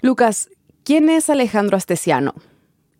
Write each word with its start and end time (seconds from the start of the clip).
Lucas, 0.00 0.48
¿quién 0.84 1.10
es 1.10 1.28
Alejandro 1.28 1.76
Astesiano? 1.76 2.34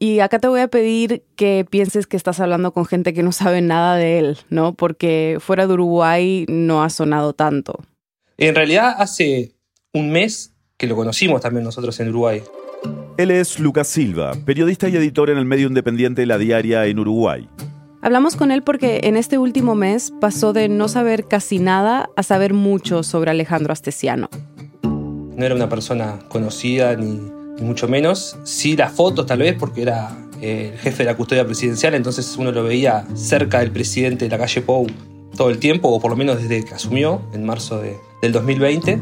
Y 0.01 0.19
acá 0.19 0.41
te 0.41 0.49
voy 0.49 0.61
a 0.61 0.69
pedir 0.69 1.23
que 1.37 1.65
pienses 1.69 2.07
que 2.07 2.17
estás 2.17 2.41
hablando 2.41 2.73
con 2.73 2.87
gente 2.87 3.15
que 3.15 3.23
no 3.23 3.31
sabe 3.31 3.61
nada 3.61 3.97
de 3.97 4.19
él, 4.19 4.39
¿no? 4.51 4.75
Porque 4.75 5.39
fuera 5.41 5.67
de 5.67 5.75
Uruguay 5.75 6.45
no 6.49 6.83
ha 6.83 6.91
sonado 6.91 7.33
tanto. 7.35 7.85
En 8.37 8.55
realidad 8.55 8.95
hace 8.99 9.53
un 9.93 10.11
mes 10.11 10.55
que 10.77 10.87
lo 10.89 10.97
conocimos 10.97 11.41
también 11.41 11.65
nosotros 11.65 11.99
en 12.01 12.09
Uruguay. 12.09 12.43
Él 13.17 13.31
es 13.31 13.61
Lucas 13.61 13.89
Silva, 13.89 14.33
periodista 14.45 14.89
y 14.89 14.97
editor 14.97 15.31
en 15.31 15.39
el 15.39 15.45
medio 15.45 15.69
independiente 15.69 16.27
La 16.27 16.39
Diaria 16.39 16.87
en 16.87 16.99
Uruguay. 16.99 17.49
Hablamos 18.01 18.37
con 18.37 18.53
él 18.53 18.63
porque 18.63 19.01
en 19.05 19.17
este 19.17 19.39
último 19.39 19.75
mes 19.75 20.13
pasó 20.21 20.53
de 20.53 20.69
no 20.69 20.89
saber 20.89 21.27
casi 21.27 21.59
nada 21.59 22.11
a 22.17 22.23
saber 22.23 22.55
mucho 22.55 23.03
sobre 23.03 23.33
Alejandro 23.33 23.73
Astesiano. 23.73 24.29
No 25.39 25.47
era 25.47 25.55
una 25.55 25.69
persona 25.69 26.19
conocida 26.29 26.95
ni, 26.97 27.33
mucho 27.63 27.89
menos. 27.89 28.37
Sí 28.45 28.77
las 28.77 28.93
fotos 28.93 29.25
tal 29.25 29.39
vez 29.39 29.57
porque 29.59 29.83
era 29.83 30.15
eh, 30.43 30.73
el 30.73 30.79
jefe 30.79 30.99
de 30.99 31.05
la 31.07 31.17
custodia 31.17 31.47
presidencial, 31.47 31.95
entonces 31.95 32.37
uno 32.37 32.53
lo 32.53 32.63
veía 32.63 33.07
cerca 33.15 33.61
del 33.61 33.71
presidente 33.71 34.27
de 34.27 34.31
la 34.31 34.39
calle 34.39 34.61
Pou 34.61 34.87
todo 35.37 35.51
el 35.51 35.59
tiempo, 35.59 35.89
o 35.89 36.01
por 36.01 36.11
lo 36.11 36.17
menos 36.17 36.43
desde 36.43 36.65
que 36.65 36.75
asumió 36.75 37.23
en 37.33 37.47
marzo 37.47 37.81
del 37.81 38.33
2020. 38.33 39.01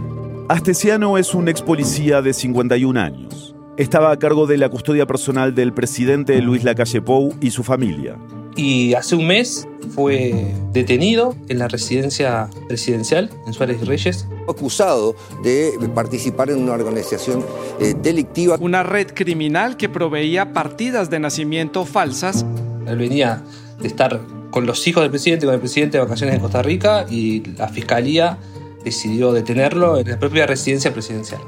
Astesiano 0.48 1.18
es 1.18 1.34
un 1.34 1.48
ex 1.48 1.62
policía 1.62 2.22
de 2.22 2.32
51 2.32 3.00
años. 3.00 3.55
Estaba 3.76 4.10
a 4.10 4.18
cargo 4.18 4.46
de 4.46 4.56
la 4.56 4.68
custodia 4.68 5.06
personal 5.06 5.54
del 5.54 5.72
presidente 5.72 6.40
Luis 6.40 6.64
Lacalle 6.64 7.02
Pou 7.02 7.34
y 7.40 7.50
su 7.50 7.62
familia 7.62 8.16
y 8.56 8.94
hace 8.94 9.14
un 9.14 9.26
mes 9.26 9.68
fue 9.94 10.54
detenido 10.72 11.36
en 11.48 11.58
la 11.58 11.68
residencia 11.68 12.48
presidencial 12.68 13.30
en 13.46 13.52
Suárez 13.52 13.78
y 13.82 13.84
Reyes. 13.84 14.26
Acusado 14.48 15.14
de 15.42 15.72
participar 15.94 16.50
en 16.50 16.62
una 16.62 16.72
organización 16.72 17.44
eh, 17.80 17.94
delictiva. 18.02 18.56
Una 18.58 18.82
red 18.82 19.08
criminal 19.14 19.76
que 19.76 19.88
proveía 19.88 20.52
partidas 20.52 21.10
de 21.10 21.20
nacimiento 21.20 21.84
falsas. 21.84 22.46
Él 22.86 22.96
venía 22.96 23.44
de 23.80 23.88
estar 23.88 24.22
con 24.50 24.66
los 24.66 24.86
hijos 24.86 25.02
del 25.02 25.10
presidente, 25.10 25.44
con 25.44 25.54
el 25.54 25.60
presidente 25.60 25.98
de 25.98 26.04
vacaciones 26.04 26.36
en 26.36 26.40
Costa 26.40 26.62
Rica 26.62 27.06
y 27.10 27.44
la 27.58 27.68
fiscalía 27.68 28.38
decidió 28.82 29.32
detenerlo 29.32 29.98
en 29.98 30.08
la 30.08 30.18
propia 30.18 30.46
residencia 30.46 30.92
presidencial. 30.92 31.40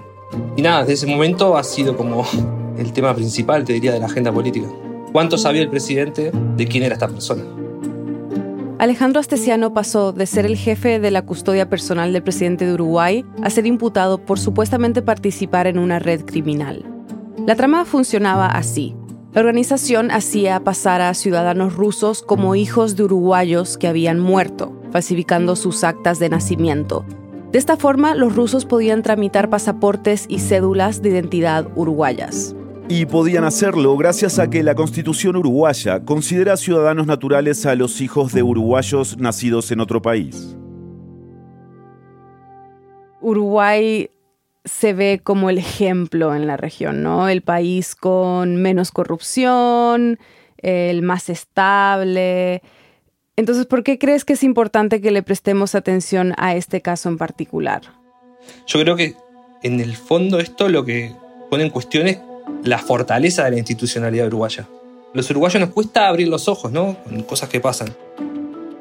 Y 0.57 0.63
nada, 0.63 0.81
desde 0.81 0.95
ese 0.95 1.07
momento 1.07 1.57
ha 1.57 1.63
sido 1.63 1.97
como 1.97 2.25
el 2.79 2.93
tema 2.93 3.15
principal, 3.15 3.65
te 3.65 3.73
diría, 3.73 3.93
de 3.93 4.01
la 4.01 4.07
agenda 4.07 4.33
política. 4.33 4.69
¿Cuánto 5.13 5.39
sabía 5.39 5.63
el 5.63 5.71
presidente 5.71 6.33
de 6.57 6.67
quién 6.67 6.85
era 6.85 6.95
esta 6.95 7.09
persona? 7.09 7.43
Alejandro 8.79 9.19
Astesiano 9.19 9.75
pasó 9.75 10.13
de 10.13 10.27
ser 10.27 10.47
el 10.47 10.57
jefe 10.57 11.01
de 11.01 11.11
la 11.11 11.23
custodia 11.23 11.69
personal 11.69 12.13
del 12.13 12.23
presidente 12.23 12.65
de 12.65 12.75
Uruguay 12.75 13.25
a 13.43 13.51
ser 13.51 13.67
imputado 13.67 14.19
por 14.19 14.39
supuestamente 14.39 15.03
participar 15.03 15.67
en 15.67 15.79
una 15.79 15.99
red 15.99 16.25
criminal. 16.25 16.85
La 17.45 17.57
trama 17.57 17.85
funcionaba 17.85 18.47
así. 18.47 18.95
La 19.33 19.41
organización 19.41 20.11
hacía 20.13 20.63
pasar 20.63 21.01
a 21.01 21.13
ciudadanos 21.15 21.75
rusos 21.75 22.23
como 22.23 22.55
hijos 22.55 22.95
de 22.95 23.03
uruguayos 23.05 23.79
que 23.79 23.89
habían 23.89 24.21
muerto, 24.21 24.73
falsificando 24.93 25.57
sus 25.57 25.83
actas 25.83 26.19
de 26.21 26.29
nacimiento. 26.29 27.05
De 27.53 27.59
esta 27.59 27.77
forma, 27.77 28.15
los 28.15 28.37
rusos 28.37 28.65
podían 28.65 29.03
tramitar 29.03 29.49
pasaportes 29.49 30.27
y 30.29 30.41
cédulas 30.41 31.01
de 31.03 31.11
identidad 31.11 31.67
uruguayas 31.77 32.55
y 32.89 33.05
podían 33.05 33.45
hacerlo 33.45 33.97
gracias 33.97 34.39
a 34.39 34.49
que 34.49 34.63
la 34.63 34.75
Constitución 34.75 35.37
uruguaya 35.37 36.05
considera 36.05 36.57
ciudadanos 36.57 37.07
naturales 37.07 37.67
a 37.67 37.75
los 37.75 38.01
hijos 38.01 38.33
de 38.33 38.43
uruguayos 38.43 39.19
nacidos 39.19 39.71
en 39.71 39.81
otro 39.81 40.01
país. 40.01 40.57
Uruguay 43.21 44.09
se 44.65 44.95
ve 44.95 45.21
como 45.23 45.51
el 45.51 45.59
ejemplo 45.59 46.35
en 46.35 46.47
la 46.47 46.57
región, 46.57 47.03
¿no? 47.03 47.29
El 47.29 47.43
país 47.43 47.95
con 47.95 48.57
menos 48.57 48.91
corrupción, 48.91 50.19
el 50.57 51.03
más 51.03 51.29
estable. 51.29 52.63
Entonces, 53.39 53.67
¿por 53.67 53.85
qué 53.85 54.01
crees 54.01 54.25
que 54.25 54.33
es 54.33 54.43
importante 54.43 55.01
que 55.01 55.13
le 55.13 55.23
prestemos 55.23 55.77
atención 55.77 56.35
a 56.39 56.57
este 56.57 56.81
caso 56.81 57.09
en 57.09 57.19
particular? 57.19 57.83
Yo 58.67 58.81
creo 58.81 58.97
que 58.97 59.15
en 59.63 59.79
el 59.79 59.95
fondo 59.95 60.41
esto 60.41 60.69
lo 60.69 60.85
que 60.85 61.15
pone 61.49 61.63
en 61.63 61.71
cuestión 61.71 62.09
es 62.09 62.19
la 62.65 62.79
fortaleza 62.79 63.45
de 63.45 63.53
la 63.53 63.59
institucionalidad 63.59 64.27
uruguaya. 64.27 64.69
Los 65.15 65.31
uruguayos 65.31 65.61
nos 65.61 65.71
cuesta 65.71 66.09
abrir 66.09 66.27
los 66.27 66.49
ojos, 66.49 66.73
¿no? 66.73 66.97
Con 67.05 67.23
cosas 67.23 67.49
que 67.49 67.61
pasan. 67.61 67.95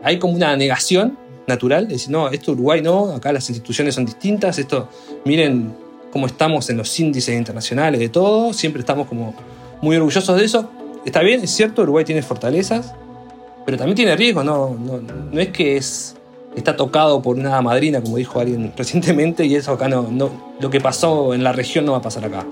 Hay 0.02 0.18
como 0.18 0.34
una 0.34 0.58
negación 0.58 1.20
natural, 1.46 1.88
de 1.88 1.94
decir, 1.94 2.10
no, 2.10 2.28
esto 2.30 2.54
Uruguay 2.54 2.82
no, 2.82 3.12
acá 3.12 3.32
las 3.32 3.48
instituciones 3.52 3.94
son 3.94 4.06
distintas, 4.06 4.58
esto, 4.58 4.90
miren 5.24 5.72
cómo 6.12 6.26
estamos 6.26 6.68
en 6.72 6.78
los 6.78 7.00
índices 7.00 7.38
internacionales 7.38 8.00
de 8.00 8.10
todo, 8.10 8.54
siempre 8.54 8.80
estamos 8.80 9.08
como 9.08 9.36
muy 9.84 9.98
orgullosos 9.98 10.36
de 10.36 10.46
eso. 10.46 10.68
Está 11.06 11.22
bien, 11.22 11.44
es 11.44 11.52
cierto, 11.52 11.84
Uruguay 11.84 12.06
tiene 12.06 12.24
fortalezas, 12.24 12.96
pero 13.68 13.78
también 13.78 13.98
tiene 13.98 14.16
riesgos, 14.16 14.46
¿no? 14.46 14.78
No, 14.80 15.02
no 15.30 15.42
es 15.42 15.50
que 15.50 15.76
es, 15.76 16.16
está 16.56 16.78
tocado 16.78 17.22
por 17.22 17.36
una 17.36 17.62
madrina, 17.62 18.00
como 18.02 18.16
dijo 18.16 18.40
alguien 18.40 18.72
recientemente, 18.78 19.46
y 19.46 19.56
eso 19.56 19.74
acá 19.74 19.90
no, 19.90 20.04
no, 20.10 20.56
lo 20.62 20.70
que 20.70 20.80
pasó 20.80 21.34
en 21.34 21.44
la 21.44 21.52
región 21.52 21.84
no 21.84 21.92
va 21.92 21.98
a 21.98 22.02
pasar 22.02 22.24
acá. 22.24 22.46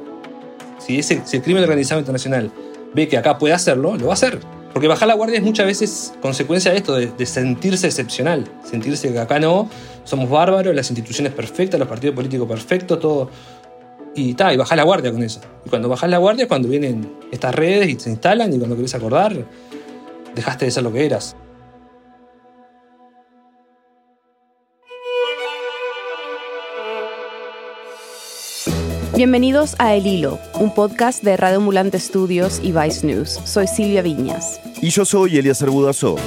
Si, 0.77 0.99
ese, 0.99 1.21
crimen 1.41 1.63
organizado 1.63 2.01
internacional 2.01 2.51
ve 2.93 3.07
que 3.07 3.17
acá 3.17 3.37
puede 3.37 3.53
hacerlo, 3.53 3.95
lo 3.95 4.07
va 4.07 4.11
a 4.11 4.15
hacer. 4.15 4.39
Porque 4.73 4.89
bajar 4.89 5.07
la 5.07 5.13
guardia 5.13 5.37
es 5.37 5.43
muchas 5.45 5.65
veces 5.65 6.13
consecuencia 6.21 6.71
de 6.71 6.79
esto, 6.79 6.95
de, 6.97 7.25
sentirse 7.25 7.87
excepcional, 7.87 8.43
sentirse 8.69 9.13
que 9.13 9.17
acá 9.17 9.39
no, 9.39 9.69
somos 10.03 10.29
bárbaros, 10.29 10.75
las 10.75 10.89
instituciones 10.89 11.31
perfectas, 11.31 11.79
los 11.79 11.87
partidos 11.87 12.13
políticos 12.13 12.45
perfectos, 12.45 12.99
todo. 12.99 13.29
Y 14.15 14.33
ta, 14.33 14.53
y 14.53 14.57
bajar 14.57 14.77
la 14.77 14.83
guardia 14.83 15.13
con 15.13 15.23
eso. 15.23 15.39
Y 15.65 15.69
cuando 15.69 15.87
bajas 15.87 16.09
la 16.09 16.17
guardia 16.17 16.43
es 16.43 16.49
cuando 16.49 16.67
vienen 16.67 17.09
estas 17.31 17.55
redes 17.55 17.87
y 17.87 17.97
se 17.97 18.09
instalan 18.09 18.51
y 18.53 18.57
cuando 18.57 18.75
querés 18.75 18.95
acordar, 18.95 19.45
dejaste 20.35 20.66
de 20.66 20.72
ser 20.72 20.84
lo 20.84 20.91
que 20.91 21.06
eras. 21.06 21.35
Bienvenidos 29.16 29.75
a 29.79 29.96
El 29.96 30.06
Hilo, 30.06 30.40
un 30.59 30.73
podcast 30.73 31.23
de 31.23 31.38
Radio 31.38 31.59
Ambulante 31.59 31.97
Studios 32.00 32.59
y 32.62 32.73
Vice 32.73 33.07
News. 33.07 33.40
Soy 33.46 33.66
Silvia 33.66 34.01
Viñas. 34.01 34.59
Y 34.81 34.90
yo 34.90 35.06
soy 35.06 35.38
Elías 35.38 35.66
Budazó. 35.66 36.18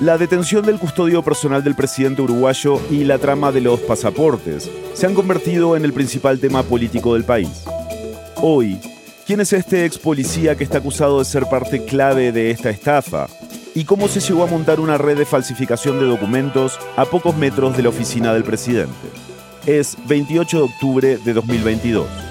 La 0.00 0.16
detención 0.16 0.64
del 0.64 0.78
custodio 0.78 1.24
personal 1.24 1.64
del 1.64 1.74
presidente 1.74 2.22
uruguayo 2.22 2.80
y 2.88 3.02
la 3.02 3.18
trama 3.18 3.50
de 3.50 3.62
los 3.62 3.80
pasaportes 3.80 4.70
se 4.94 5.06
han 5.06 5.14
convertido 5.14 5.76
en 5.76 5.84
el 5.84 5.92
principal 5.92 6.38
tema 6.38 6.62
político 6.62 7.14
del 7.14 7.24
país. 7.24 7.64
Hoy, 8.36 8.78
¿quién 9.28 9.40
es 9.40 9.52
este 9.52 9.84
ex 9.84 9.98
policía 9.98 10.56
que 10.56 10.64
está 10.64 10.78
acusado 10.78 11.18
de 11.18 11.24
ser 11.26 11.44
parte 11.44 11.84
clave 11.84 12.32
de 12.32 12.50
esta 12.50 12.70
estafa? 12.70 13.28
¿Y 13.74 13.84
cómo 13.84 14.08
se 14.08 14.20
llegó 14.20 14.42
a 14.42 14.46
montar 14.46 14.80
una 14.80 14.96
red 14.96 15.18
de 15.18 15.26
falsificación 15.26 16.00
de 16.00 16.06
documentos 16.06 16.78
a 16.96 17.04
pocos 17.04 17.36
metros 17.36 17.76
de 17.76 17.82
la 17.82 17.90
oficina 17.90 18.32
del 18.32 18.42
presidente? 18.42 18.96
es 19.66 19.98
28 20.06 20.56
de 20.56 20.62
octubre 20.62 21.18
de 21.18 21.32
2022. 21.34 22.27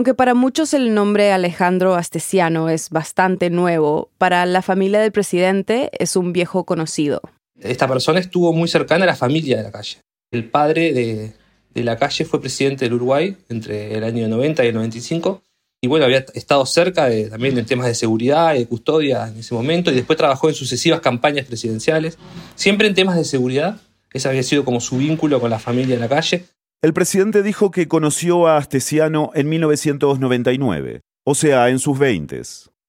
Aunque 0.00 0.14
para 0.14 0.32
muchos 0.32 0.72
el 0.72 0.94
nombre 0.94 1.30
Alejandro 1.30 1.94
Astesiano 1.94 2.70
es 2.70 2.88
bastante 2.88 3.50
nuevo, 3.50 4.08
para 4.16 4.46
la 4.46 4.62
familia 4.62 4.98
del 4.98 5.12
presidente 5.12 5.90
es 5.92 6.16
un 6.16 6.32
viejo 6.32 6.64
conocido. 6.64 7.20
Esta 7.60 7.86
persona 7.86 8.18
estuvo 8.18 8.54
muy 8.54 8.66
cercana 8.66 9.04
a 9.04 9.08
la 9.08 9.14
familia 9.14 9.58
de 9.58 9.64
la 9.64 9.70
calle. 9.70 9.98
El 10.30 10.48
padre 10.48 10.94
de, 10.94 11.34
la 11.82 11.98
calle 11.98 12.24
fue 12.24 12.40
presidente 12.40 12.86
del 12.86 12.94
Uruguay 12.94 13.36
entre 13.50 13.94
el 13.94 14.02
año 14.02 14.26
90 14.26 14.64
y 14.64 14.68
el 14.68 14.74
95. 14.74 15.42
Y 15.82 15.88
bueno, 15.88 16.06
había 16.06 16.24
estado 16.32 16.64
cerca 16.64 17.10
también 17.28 17.58
en 17.58 17.66
temas 17.66 17.86
de 17.86 17.94
seguridad 17.94 18.54
y 18.54 18.60
de 18.60 18.66
custodia 18.68 19.28
en 19.28 19.36
ese 19.36 19.52
momento. 19.52 19.90
Y 19.90 19.96
después 19.96 20.16
trabajó 20.16 20.48
en 20.48 20.54
sucesivas 20.54 21.00
campañas 21.00 21.44
presidenciales. 21.44 22.16
Siempre 22.54 22.88
en 22.88 22.94
temas 22.94 23.16
de 23.16 23.26
seguridad. 23.26 23.78
Ese 24.14 24.30
había 24.30 24.44
sido 24.44 24.64
como 24.64 24.80
su 24.80 24.96
vínculo 24.96 25.42
con 25.42 25.50
la 25.50 25.58
familia 25.58 25.96
de 25.96 26.00
la 26.00 26.08
calle. 26.08 26.46
El 26.82 26.94
presidente 26.94 27.42
dijo 27.42 27.70
que 27.70 27.88
conoció 27.88 28.46
a 28.46 28.56
Astesiano 28.56 29.32
en 29.34 29.50
1999, 29.50 31.02
o 31.24 31.34
sea, 31.34 31.68
en 31.68 31.78
sus 31.78 31.98
20. 31.98 32.40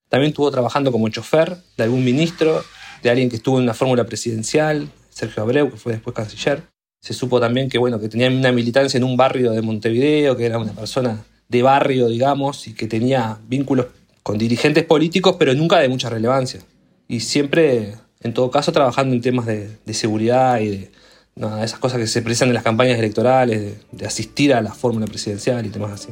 También 0.07 0.29
estuvo 0.29 0.49
trabajando 0.49 0.93
como 0.93 1.09
chofer 1.09 1.57
de 1.75 1.83
algún 1.83 2.05
ministro 2.05 2.63
de 3.03 3.09
alguien 3.09 3.29
que 3.29 3.35
estuvo 3.35 3.57
en 3.57 3.63
una 3.63 3.73
fórmula 3.73 4.05
presidencial, 4.05 4.89
Sergio 5.09 5.43
Abreu, 5.43 5.69
que 5.69 5.75
fue 5.77 5.91
después 5.91 6.15
canciller. 6.15 6.63
Se 7.01 7.13
supo 7.13 7.41
también 7.41 7.67
que, 7.67 7.79
bueno, 7.79 7.99
que 7.99 8.07
tenía 8.07 8.29
una 8.29 8.53
militancia 8.53 8.97
en 8.97 9.03
un 9.03 9.17
barrio 9.17 9.51
de 9.51 9.61
Montevideo, 9.61 10.37
que 10.37 10.45
era 10.45 10.57
una 10.57 10.71
persona 10.71 11.25
de 11.49 11.61
barrio, 11.61 12.07
digamos, 12.07 12.67
y 12.67 12.73
que 12.73 12.87
tenía 12.87 13.39
vínculos 13.47 13.87
con 14.23 14.37
dirigentes 14.37 14.85
políticos, 14.85 15.35
pero 15.37 15.53
nunca 15.53 15.79
de 15.79 15.89
mucha 15.89 16.09
relevancia. 16.09 16.61
Y 17.09 17.19
siempre, 17.19 17.95
en 18.21 18.33
todo 18.33 18.51
caso, 18.51 18.71
trabajando 18.71 19.13
en 19.15 19.21
temas 19.21 19.45
de, 19.47 19.77
seguridad 19.93 20.61
y 20.61 20.89
nada, 21.35 21.63
esas 21.63 21.79
cosas 21.79 21.99
que 21.99 22.07
se 22.07 22.21
precisan 22.21 22.49
en 22.49 22.53
las 22.53 22.63
campañas 22.63 22.99
electorales, 22.99 23.61
de, 23.61 23.77
de 23.91 24.05
asistir 24.05 24.53
a 24.53 24.61
la 24.61 24.73
fórmula 24.73 25.05
presidencial 25.07 25.65
y 25.65 25.69
temas 25.69 25.91
así. 25.91 26.09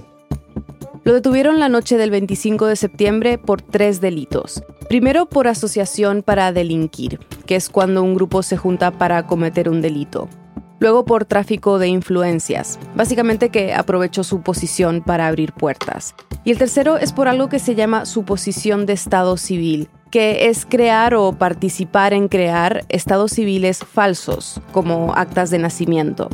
Lo 1.03 1.13
detuvieron 1.13 1.59
la 1.59 1.69
noche 1.69 1.97
del 1.97 2.11
25 2.11 2.67
de 2.67 2.75
septiembre 2.75 3.37
por 3.37 3.61
tres 3.61 4.01
delitos. 4.01 4.63
Primero 4.89 5.27
por 5.27 5.47
asociación 5.47 6.23
para 6.23 6.51
delinquir, 6.51 7.19
que 7.45 7.55
es 7.55 7.69
cuando 7.69 8.03
un 8.03 8.15
grupo 8.15 8.43
se 8.43 8.57
junta 8.57 8.91
para 8.91 9.25
cometer 9.25 9.69
un 9.69 9.81
delito. 9.81 10.29
Luego 10.79 11.05
por 11.05 11.25
tráfico 11.25 11.77
de 11.77 11.87
influencias, 11.87 12.79
básicamente 12.95 13.49
que 13.49 13.73
aprovechó 13.73 14.23
su 14.23 14.41
posición 14.41 15.01
para 15.03 15.27
abrir 15.27 15.51
puertas. 15.53 16.15
Y 16.43 16.51
el 16.51 16.57
tercero 16.57 16.97
es 16.97 17.11
por 17.11 17.27
algo 17.27 17.49
que 17.49 17.59
se 17.59 17.75
llama 17.75 18.05
suposición 18.05 18.85
de 18.85 18.93
estado 18.93 19.35
civil, 19.35 19.89
que 20.09 20.47
es 20.49 20.65
crear 20.65 21.13
o 21.13 21.33
participar 21.33 22.13
en 22.13 22.27
crear 22.27 22.85
estados 22.89 23.31
civiles 23.31 23.79
falsos, 23.79 24.59
como 24.71 25.13
actas 25.15 25.49
de 25.49 25.59
nacimiento. 25.59 26.29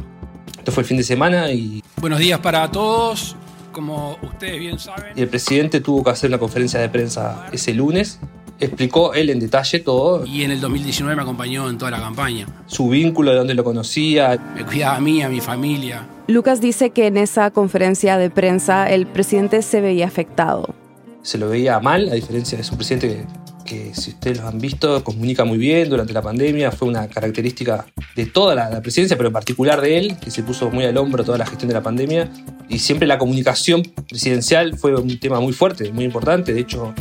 Esto 0.58 0.72
fue 0.72 0.82
el 0.82 0.88
fin 0.88 0.98
de 0.98 1.04
semana 1.04 1.52
y... 1.52 1.84
Buenos 2.02 2.20
días 2.20 2.40
para 2.40 2.72
todos. 2.72 3.36
Como 3.72 4.18
ustedes 4.24 4.60
bien 4.60 4.80
saben... 4.80 5.14
Y 5.16 5.22
el 5.22 5.28
presidente 5.28 5.82
tuvo 5.82 6.04
que 6.04 6.10
hacer 6.12 6.30
una 6.30 6.40
conferencia 6.40 6.80
de 6.80 6.90
prensa 6.90 7.48
ese 7.52 7.74
lunes. 7.74 8.20
Explicó 8.60 9.14
él 9.14 9.30
en 9.30 9.40
detalle 9.40 9.80
todo. 9.80 10.26
Y 10.26 10.44
en 10.44 10.52
el 10.52 10.62
2019 10.62 11.16
me 11.16 11.22
acompañó 11.22 11.70
en 11.70 11.78
toda 11.78 11.92
la 11.92 12.00
campaña. 12.00 12.48
Su 12.68 12.90
vínculo, 12.90 13.32
de 13.32 13.38
dónde 13.38 13.54
lo 13.54 13.64
conocía. 13.64 14.40
Me 14.56 14.66
cuidaba 14.66 14.96
a 14.96 15.02
mí, 15.02 15.22
a 15.22 15.30
mi 15.30 15.42
familia. 15.42 16.08
Lucas 16.28 16.62
dice 16.62 16.90
que 16.92 17.08
en 17.08 17.18
esa 17.18 17.52
conferencia 17.52 18.18
de 18.18 18.30
prensa 18.30 18.90
el 18.90 19.06
presidente 19.06 19.62
se 19.62 19.82
veía 19.82 20.08
afectado. 20.08 20.74
Se 21.22 21.38
lo 21.38 21.50
veía 21.50 21.80
mal, 21.80 22.10
a 22.10 22.14
diferencia 22.14 22.58
de 22.58 22.64
su 22.64 22.76
presidente 22.76 23.10
que 23.10 23.45
que 23.66 23.94
si 23.94 24.12
ustedes 24.12 24.40
lo 24.40 24.48
han 24.48 24.60
visto, 24.60 25.04
comunica 25.04 25.44
muy 25.44 25.58
bien 25.58 25.90
durante 25.90 26.14
la 26.14 26.22
pandemia, 26.22 26.72
fue 26.72 26.88
una 26.88 27.08
característica 27.08 27.86
de 28.16 28.26
toda 28.28 28.56
la, 28.56 28.70
la, 28.70 28.82
presidencia, 28.82 29.18
pero 29.18 29.28
en 29.28 29.34
particular 29.34 29.82
de 29.82 29.98
él, 29.98 30.18
que 30.22 30.32
se 30.32 30.44
puso 30.44 30.70
muy 30.70 30.86
al 30.86 30.96
hombro 30.98 31.24
toda 31.24 31.38
la 31.38 31.46
gestión 31.46 31.68
de 31.68 31.74
la 31.74 31.84
pandemia, 31.84 32.30
y 32.70 32.80
siempre 32.80 33.08
la 33.08 33.18
comunicación 33.18 33.84
presidencial 34.08 34.78
fue 34.78 34.96
un 34.96 35.20
tema 35.20 35.40
muy 35.40 35.52
fuerte, 35.52 35.92
muy 35.92 36.06
importante, 36.06 36.54
de 36.54 36.62
hecho... 36.62 36.94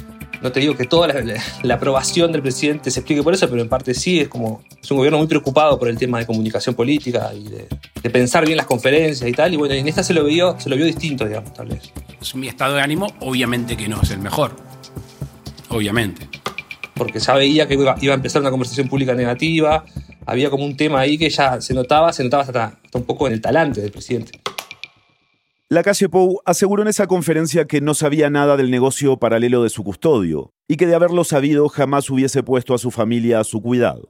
No 0.43 0.53
te 0.53 0.61
digo 0.61 0.77
que 0.77 0.85
toda 0.85 1.09
la, 1.09 1.23
la, 1.23 1.43
la 1.63 1.75
aprobación 1.77 2.31
del 2.31 2.43
presidente 2.43 2.91
se 2.91 3.01
explique 3.01 3.23
por 3.23 3.33
eso, 3.33 3.49
pero 3.49 3.63
en 3.63 3.69
parte 3.71 3.95
sí, 3.95 4.21
es 4.21 4.29
como 4.29 4.63
es 4.83 4.91
un 4.91 4.99
gobierno 4.99 5.17
muy 5.17 5.27
preocupado 5.27 5.79
por 5.79 5.89
el 5.89 5.97
tema 5.97 6.19
de 6.19 6.27
comunicación 6.27 6.75
política 6.75 7.33
y 7.33 7.49
de, 7.49 7.67
de 8.03 8.11
pensar 8.11 8.45
bien 8.45 8.59
las 8.59 8.67
conferencias 8.67 9.27
y 9.27 9.33
tal. 9.33 9.55
Y 9.55 9.57
bueno, 9.57 9.73
en 9.73 9.89
esta 9.89 10.03
se 10.03 10.13
lo 10.13 10.23
vio, 10.23 10.61
se 10.61 10.69
lo 10.69 10.77
vio 10.77 10.85
distinto, 10.85 11.25
digamos, 11.25 11.55
tal 11.55 11.69
vez. 11.69 11.91
Mi 12.35 12.49
estado 12.49 12.75
de 12.75 12.83
ánimo, 12.83 13.07
obviamente 13.21 13.75
que 13.75 13.89
no 13.89 14.03
es 14.03 14.11
el 14.11 14.19
mejor. 14.19 14.55
Obviamente 15.71 16.29
porque 16.95 17.19
ya 17.19 17.35
veía 17.35 17.67
que 17.67 17.75
iba, 17.75 17.97
iba, 18.01 18.15
a 18.15 18.17
empezar 18.17 18.41
una 18.41 18.51
conversación 18.51 18.89
pública 18.89 19.15
negativa, 19.15 19.85
había 20.27 20.51
como 20.51 20.65
un 20.65 20.77
tema 20.77 21.01
ahí 21.01 21.19
que 21.19 21.31
ya 21.31 21.61
se 21.61 21.75
notaba, 21.75 22.13
se 22.13 22.25
notaba 22.25 22.43
hasta, 22.43 22.65
hasta 22.85 22.99
un 22.99 23.05
poco 23.05 23.27
en 23.27 23.35
el 23.35 23.41
talante 23.41 23.81
del 23.81 23.91
presidente. 23.91 24.41
La 25.71 25.83
calle 25.83 26.09
Pou 26.09 26.41
aseguró 26.45 26.83
en 26.83 26.89
esa 26.89 27.07
conferencia 27.07 27.65
que 27.65 27.81
no 27.81 27.95
sabía 27.95 28.31
nada 28.31 28.57
del 28.57 28.71
negocio 28.71 29.17
paralelo 29.17 29.63
de 29.63 29.71
su 29.71 29.83
custodio 29.83 30.53
y 30.69 30.77
que 30.77 30.87
de 30.87 30.95
haberlo 30.95 31.25
sabido 31.25 31.69
jamás 31.69 32.09
hubiese 32.11 32.43
puesto 32.43 32.75
a 32.75 32.79
su 32.79 32.91
familia 32.91 33.41
a 33.41 33.45
su 33.45 33.61
cuidado. 33.61 34.09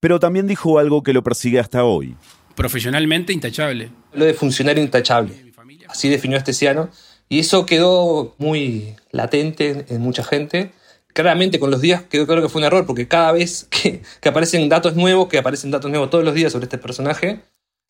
Pero 0.00 0.20
también 0.20 0.46
dijo 0.46 0.78
algo 0.78 1.02
que 1.02 1.12
lo 1.12 1.22
persigue 1.22 1.58
hasta 1.58 1.84
hoy. 1.84 2.16
Profesionalmente 2.54 3.32
intachable. 3.32 3.90
Lo 4.12 4.24
de 4.24 4.34
funcionario 4.34 4.82
intachable. 4.82 5.52
Así 5.88 6.08
definió 6.08 6.36
Estesiano. 6.36 6.90
Y 7.28 7.38
eso 7.38 7.66
quedó 7.66 8.34
muy 8.38 8.94
latente 9.10 9.86
en 9.88 10.00
mucha 10.00 10.22
gente 10.22 10.72
claramente 11.16 11.58
con 11.58 11.70
los 11.70 11.80
días 11.80 12.02
quedó 12.02 12.26
claro 12.26 12.42
que 12.42 12.50
fue 12.50 12.60
un 12.60 12.66
error, 12.66 12.84
porque 12.84 13.08
cada 13.08 13.32
vez 13.32 13.66
que, 13.70 14.02
aparecen 14.28 14.68
datos 14.68 14.94
nuevos, 14.96 15.28
que 15.28 15.38
aparecen 15.38 15.70
datos 15.70 15.90
nuevos 15.90 16.10
todos 16.10 16.22
los 16.22 16.34
días 16.34 16.52
sobre 16.52 16.64
este 16.64 16.76
personaje, 16.76 17.40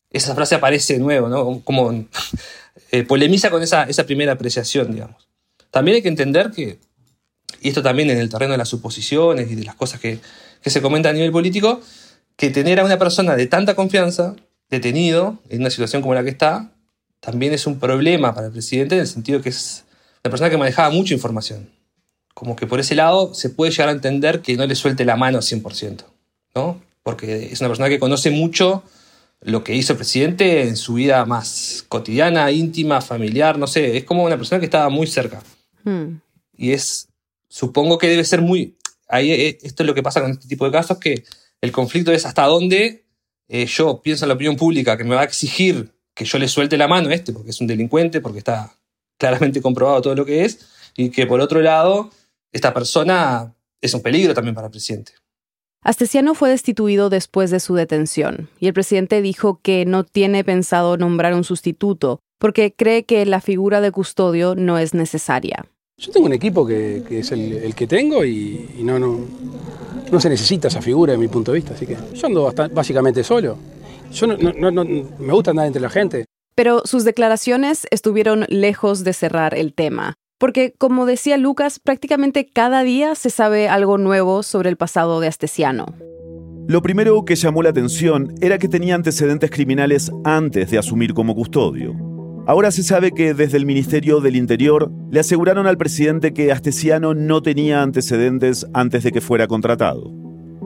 esa 0.09 0.33
frase 0.33 0.55
aparece 0.55 0.93
de 0.93 0.99
nuevo, 0.99 1.27
¿no? 1.27 1.61
Como 1.65 2.05
eh, 2.91 3.03
polemiza 3.03 3.49
con 3.49 3.61
esa, 3.61 3.83
esa 3.83 4.05
primera 4.05 4.31
apreciación, 4.31 4.93
digamos. 4.93 5.27
También 5.71 5.95
hay 5.95 6.01
que 6.01 6.07
entender 6.07 6.51
que, 6.51 6.79
y 7.59 7.67
esto 7.67 7.83
también 7.83 8.09
en 8.09 8.17
el 8.17 8.29
terreno 8.29 8.53
de 8.53 8.59
las 8.59 8.69
suposiciones 8.69 9.51
y 9.51 9.55
de 9.55 9.65
las 9.65 9.75
cosas 9.75 9.99
que, 9.99 10.19
que 10.61 10.69
se 10.69 10.81
comentan 10.81 11.09
a 11.09 11.13
nivel 11.15 11.33
político, 11.33 11.81
que 12.37 12.49
tener 12.49 12.79
a 12.79 12.85
una 12.85 12.97
persona 12.97 13.35
de 13.35 13.45
tanta 13.47 13.75
confianza 13.75 14.37
detenido 14.69 15.37
en 15.49 15.59
una 15.59 15.69
situación 15.69 16.01
como 16.01 16.13
la 16.13 16.23
que 16.23 16.29
está, 16.29 16.71
también 17.19 17.51
es 17.51 17.67
un 17.67 17.77
problema 17.77 18.33
para 18.33 18.47
el 18.47 18.53
presidente 18.53 18.95
en 18.95 19.01
el 19.01 19.07
sentido 19.07 19.41
que 19.41 19.49
es 19.49 19.83
una 20.23 20.31
persona 20.31 20.49
que 20.49 20.57
manejaba 20.57 20.91
mucha 20.91 21.13
información 21.13 21.76
como 22.37 22.55
que 22.55 22.67
por 22.67 22.79
ese 22.79 22.93
lado 22.93 23.33
se 23.33 23.49
puede 23.49 23.71
llegar 23.71 23.89
a 23.89 23.93
entender 23.93 24.43
que 24.43 24.55
no 24.55 24.67
le 24.67 24.75
suelte 24.75 25.05
la 25.05 25.15
mano 25.15 25.39
100%, 25.39 26.03
¿no? 26.53 26.79
Porque 27.01 27.49
es 27.51 27.61
una 27.61 27.69
persona 27.69 27.89
que 27.89 27.97
conoce 27.97 28.29
mucho 28.29 28.83
lo 29.41 29.63
que 29.63 29.73
hizo 29.73 29.93
el 29.93 29.97
presidente 29.97 30.67
en 30.67 30.75
su 30.77 30.93
vida 30.93 31.25
más 31.25 31.83
cotidiana, 31.89 32.51
íntima, 32.51 33.01
familiar, 33.01 33.57
no 33.57 33.65
sé, 33.65 33.97
es 33.97 34.03
como 34.03 34.23
una 34.23 34.37
persona 34.37 34.59
que 34.59 34.65
estaba 34.65 34.87
muy 34.89 35.07
cerca. 35.07 35.41
Hmm. 35.83 36.19
Y 36.55 36.73
es, 36.73 37.07
supongo 37.49 37.97
que 37.97 38.07
debe 38.07 38.23
ser 38.23 38.43
muy, 38.43 38.77
ahí 39.07 39.31
eh, 39.31 39.57
esto 39.63 39.81
es 39.81 39.87
lo 39.87 39.95
que 39.95 40.03
pasa 40.03 40.21
con 40.21 40.29
este 40.29 40.47
tipo 40.47 40.65
de 40.65 40.71
casos, 40.71 40.99
que 40.99 41.23
el 41.59 41.71
conflicto 41.71 42.11
es 42.11 42.23
hasta 42.27 42.45
dónde 42.45 43.03
eh, 43.47 43.65
yo 43.65 43.99
pienso 44.03 44.25
en 44.25 44.29
la 44.29 44.35
opinión 44.35 44.57
pública 44.57 44.95
que 44.95 45.05
me 45.05 45.15
va 45.15 45.21
a 45.21 45.25
exigir 45.25 45.91
que 46.13 46.25
yo 46.25 46.37
le 46.37 46.47
suelte 46.47 46.77
la 46.77 46.87
mano 46.87 47.09
a 47.09 47.15
este, 47.15 47.33
porque 47.33 47.49
es 47.49 47.59
un 47.61 47.65
delincuente, 47.65 48.21
porque 48.21 48.37
está 48.37 48.75
claramente 49.17 49.59
comprobado 49.59 50.03
todo 50.03 50.13
lo 50.13 50.23
que 50.23 50.45
es, 50.45 50.59
y 50.95 51.09
que 51.09 51.25
por 51.25 51.41
otro 51.41 51.61
lado 51.61 52.11
esta 52.57 52.73
persona 52.73 53.55
es 53.81 53.93
un 53.93 54.01
peligro 54.01 54.33
también 54.33 54.55
para 54.55 54.67
el 54.67 54.71
presidente. 54.71 55.13
Astesiano 55.83 56.33
fue 56.33 56.49
destituido 56.49 57.09
después 57.09 57.51
de 57.51 57.59
su 57.59 57.75
detención 57.75 58.49
y 58.59 58.67
el 58.67 58.73
presidente 58.73 59.21
dijo 59.21 59.59
que 59.61 59.85
no 59.85 60.03
tiene 60.03 60.43
pensado 60.43 60.97
nombrar 60.97 61.33
un 61.33 61.43
sustituto 61.43 62.19
porque 62.39 62.73
cree 62.73 63.05
que 63.05 63.25
la 63.25 63.41
figura 63.41 63.79
de 63.79 63.91
custodio 63.91 64.55
no 64.55 64.77
es 64.77 64.93
necesaria. 64.93 65.65
Yo 65.99 66.11
tengo 66.11 66.27
un 66.27 66.33
equipo 66.33 66.65
que, 66.65 67.03
que 67.07 67.19
es 67.19 67.31
el, 67.31 67.53
el, 67.53 67.73
que 67.73 67.87
tengo 67.87 68.23
y, 68.23 68.69
y, 68.77 68.83
no, 68.83 68.99
no, 68.99 69.19
no 70.11 70.19
se 70.19 70.29
necesita 70.29 70.67
esa 70.67 70.81
figura 70.81 71.13
de 71.13 71.17
mi 71.17 71.27
punto 71.27 71.51
de 71.51 71.59
vista, 71.59 71.73
así 71.73 71.87
que 71.87 71.97
yo 72.13 72.27
ando 72.27 72.43
bastante, 72.43 72.75
básicamente 72.75 73.23
solo. 73.23 73.57
Yo 74.11 74.27
no, 74.27 74.37
no, 74.37 74.71
no, 74.71 74.83
me 74.83 75.33
gusta 75.33 75.51
andar 75.51 75.65
entre 75.65 75.81
la 75.81 75.89
gente. 75.89 76.25
Pero 76.53 76.81
sus 76.85 77.03
declaraciones 77.03 77.87
estuvieron 77.91 78.45
lejos 78.49 79.03
de 79.03 79.13
cerrar 79.13 79.55
el 79.55 79.73
tema. 79.73 80.15
Porque, 80.37 80.73
como 80.77 81.05
decía 81.05 81.37
Lucas, 81.37 81.79
prácticamente 81.79 82.45
cada 82.45 82.83
día 82.83 83.15
se 83.15 83.29
sabe 83.29 83.69
algo 83.69 83.97
nuevo 83.97 84.43
sobre 84.43 84.69
el 84.69 84.77
pasado 84.77 85.19
de 85.19 85.27
Astesiano. 85.27 85.95
Lo 86.67 86.81
primero 86.81 87.23
que 87.25 87.35
llamó 87.35 87.63
la 87.63 87.69
atención 87.69 88.35
era 88.41 88.57
que 88.57 88.67
tenía 88.67 88.93
antecedentes 88.93 89.49
criminales 89.49 90.11
antes 90.25 90.69
de 90.69 90.77
asumir 90.77 91.13
como 91.13 91.33
custodio. 91.33 91.95
Ahora 92.45 92.71
se 92.71 92.83
sabe 92.83 93.11
que 93.11 93.33
desde 93.33 93.57
el 93.57 93.65
Ministerio 93.65 94.19
del 94.19 94.35
Interior 94.35 94.91
le 95.09 95.19
aseguraron 95.19 95.65
al 95.65 95.77
presidente 95.77 96.33
que 96.33 96.51
Astesiano 96.51 97.13
no 97.13 97.41
tenía 97.41 97.81
antecedentes 97.81 98.67
antes 98.73 99.03
de 99.03 99.11
que 99.11 99.21
fuera 99.21 99.47
contratado. 99.47 100.11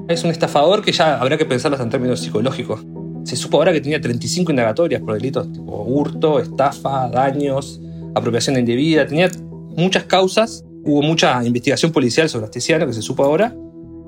Es 0.08 0.24
un 0.24 0.32
estafador 0.32 0.84
que 0.84 0.92
ya 0.92 1.20
habrá 1.20 1.38
que 1.38 1.46
pensarlo 1.46 1.82
en 1.82 1.90
términos 1.90 2.20
psicológicos. 2.20 2.86
Se 3.24 3.36
supo 3.36 3.58
ahora 3.58 3.72
que 3.72 3.82
tenía 3.82 4.02
35 4.02 4.52
indagatorias 4.52 5.02
por 5.02 5.14
delitos 5.14 5.52
tipo 5.54 5.84
hurto, 5.84 6.40
estafa, 6.40 7.10
daños, 7.10 7.80
apropiación 8.16 8.58
indebida. 8.58 9.06
Tenía 9.06 9.30
muchas 9.76 10.06
causas, 10.06 10.64
hubo 10.84 11.02
mucha 11.02 11.44
investigación 11.46 11.92
policial 11.92 12.30
sobre 12.30 12.46
Astesiano, 12.46 12.88
que 12.88 12.94
se 12.94 13.02
supo 13.02 13.24
ahora, 13.24 13.56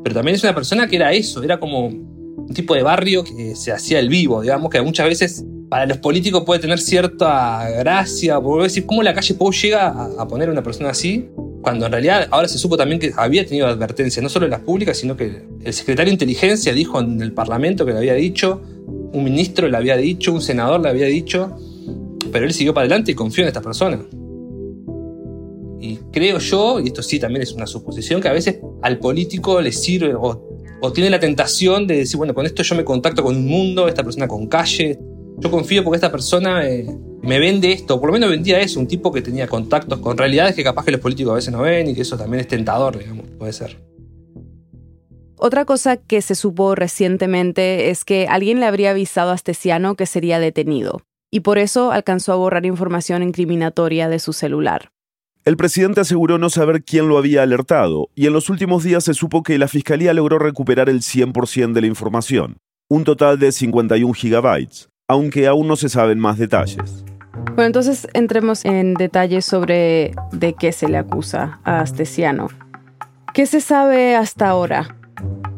pero 0.03 0.15
también 0.15 0.35
es 0.35 0.43
una 0.43 0.53
persona 0.53 0.87
que 0.87 0.95
era 0.97 1.13
eso, 1.13 1.43
era 1.43 1.59
como 1.59 1.87
un 1.87 2.53
tipo 2.53 2.75
de 2.75 2.83
barrio 2.83 3.23
que 3.23 3.55
se 3.55 3.71
hacía 3.71 3.99
el 3.99 4.09
vivo, 4.09 4.41
digamos, 4.41 4.69
que 4.69 4.81
muchas 4.81 5.07
veces 5.07 5.45
para 5.69 5.85
los 5.85 5.97
políticos 5.97 6.43
puede 6.45 6.59
tener 6.59 6.79
cierta 6.79 7.67
gracia, 7.79 8.39
por 8.39 8.61
decir, 8.63 8.85
¿cómo 8.85 9.01
la 9.01 9.13
calle 9.13 9.33
Pou 9.33 9.51
llega 9.51 9.87
a, 9.87 10.27
poner 10.27 10.49
a 10.49 10.51
una 10.51 10.61
persona 10.61 10.89
así? 10.89 11.29
Cuando 11.61 11.85
en 11.85 11.91
realidad 11.91 12.27
ahora 12.29 12.47
se 12.47 12.59
supo 12.59 12.77
también 12.77 12.99
que 12.99 13.11
había 13.15 13.45
tenido 13.45 13.67
advertencia, 13.67 14.21
no 14.21 14.29
solo 14.29 14.45
en 14.45 14.51
las 14.51 14.59
públicas, 14.59 14.97
sino 14.97 15.15
que 15.15 15.47
el 15.63 15.73
secretario 15.73 16.09
de 16.09 16.13
inteligencia 16.13 16.73
dijo 16.73 16.99
en 16.99 17.21
el 17.21 17.31
Parlamento 17.31 17.85
que 17.85 17.93
le 17.93 17.97
había 17.97 18.13
dicho, 18.13 18.61
un 18.85 19.23
ministro 19.23 19.67
le 19.67 19.77
había 19.77 19.97
dicho, 19.97 20.33
un 20.33 20.41
senador 20.41 20.81
le 20.81 20.89
había 20.89 21.07
dicho, 21.07 21.57
pero 22.31 22.45
él 22.45 22.53
siguió 22.53 22.73
para 22.73 22.85
adelante 22.85 23.13
y 23.13 23.15
confió 23.15 23.43
en 23.43 23.47
esta 23.47 23.61
persona. 23.61 23.99
Y 25.83 25.97
creo 26.13 26.39
yo, 26.39 26.79
y 26.79 26.87
esto 26.87 27.03
sí 27.03 27.19
también 27.19 27.41
es 27.41 27.51
una 27.51 27.67
suposición, 27.67 28.21
que 28.21 28.29
a 28.29 28.31
veces 28.31 28.59
al 28.81 28.99
político 28.99 29.59
le 29.59 29.73
sirve 29.73 30.15
o, 30.15 30.41
tiene 30.93 31.09
la 31.09 31.19
tentación 31.19 31.87
de 31.87 31.97
decir, 31.97 32.15
bueno, 32.15 32.33
con 32.33 32.45
esto 32.45 32.63
yo 32.63 32.75
me 32.75 32.85
contacto 32.85 33.21
con 33.21 33.35
un 33.35 33.45
mundo, 33.45 33.89
esta 33.89 34.01
persona 34.01 34.25
con 34.25 34.47
calle. 34.47 34.97
Yo 35.39 35.51
confío 35.51 35.83
porque 35.83 35.97
esta 35.97 36.09
persona 36.09 36.61
me, 36.61 36.85
me 37.21 37.37
vende 37.37 37.73
esto, 37.73 37.99
por 37.99 38.07
lo 38.07 38.13
menos 38.13 38.29
vendía 38.29 38.61
eso, 38.61 38.79
un 38.79 38.87
tipo 38.87 39.11
que 39.11 39.21
tenía 39.21 39.45
contactos 39.45 39.99
con 39.99 40.17
realidades 40.17 40.55
que 40.55 40.63
capaz 40.63 40.85
que 40.85 40.91
los 40.91 41.01
políticos 41.01 41.33
a 41.33 41.35
veces 41.35 41.51
no 41.51 41.61
ven 41.63 41.89
y 41.89 41.93
que 41.93 42.03
eso 42.03 42.17
también 42.17 42.39
es 42.39 42.47
tentador, 42.47 42.97
digamos, 42.97 43.25
puede 43.37 43.51
ser. 43.51 43.77
Otra 45.35 45.65
cosa 45.65 45.97
que 45.97 46.21
se 46.21 46.35
supo 46.35 46.75
recientemente 46.75 47.89
es 47.89 48.05
que 48.05 48.27
alguien 48.29 48.61
le 48.61 48.67
habría 48.67 48.91
avisado 48.91 49.31
a 49.31 49.33
Astesiano 49.33 49.95
que 49.95 50.05
sería 50.05 50.39
detenido, 50.39 51.01
y 51.29 51.41
por 51.41 51.57
eso 51.57 51.91
alcanzó 51.91 52.31
a 52.31 52.37
borrar 52.37 52.65
información 52.65 53.21
incriminatoria 53.21 54.07
de 54.07 54.19
su 54.19 54.31
celular. 54.31 54.92
El 55.45 55.57
presidente 55.57 55.99
aseguró 55.99 56.37
no 56.37 56.49
saber 56.49 56.85
quién 56.85 57.09
lo 57.09 57.17
había 57.17 57.43
alertado, 57.43 58.07
y 58.15 58.27
en 58.27 58.33
los 58.33 58.49
últimos 58.49 58.85
días 58.85 59.03
se 59.03 59.13
supo 59.13 59.43
que 59.43 59.57
la 59.57 59.67
Fiscalía 59.67 60.13
logró 60.13 60.39
recuperar 60.39 60.87
el 60.87 61.01
100% 61.01 61.73
de 61.73 61.81
la 61.81 61.87
información. 61.87 62.57
un 62.89 63.03
total 63.05 63.39
de 63.39 63.51
51 63.51 64.13
gigabytes, 64.13 64.87
aunque 65.07 65.47
aún 65.47 65.67
no 65.67 65.75
se 65.75 65.89
saben 65.89 66.19
más 66.19 66.37
detalles. 66.37 67.03
Bueno, 67.55 67.63
entonces 67.63 68.07
entremos 68.13 68.65
en 68.65 68.93
detalles 68.93 69.45
sobre 69.45 70.13
de 70.31 70.53
qué 70.53 70.71
se 70.71 70.87
le 70.87 70.97
acusa 70.97 71.59
a 71.63 71.79
Astesiano. 71.79 72.49
¿Qué 73.33 73.47
se 73.47 73.61
sabe 73.61 74.15
hasta 74.15 74.47
ahora? 74.47 74.95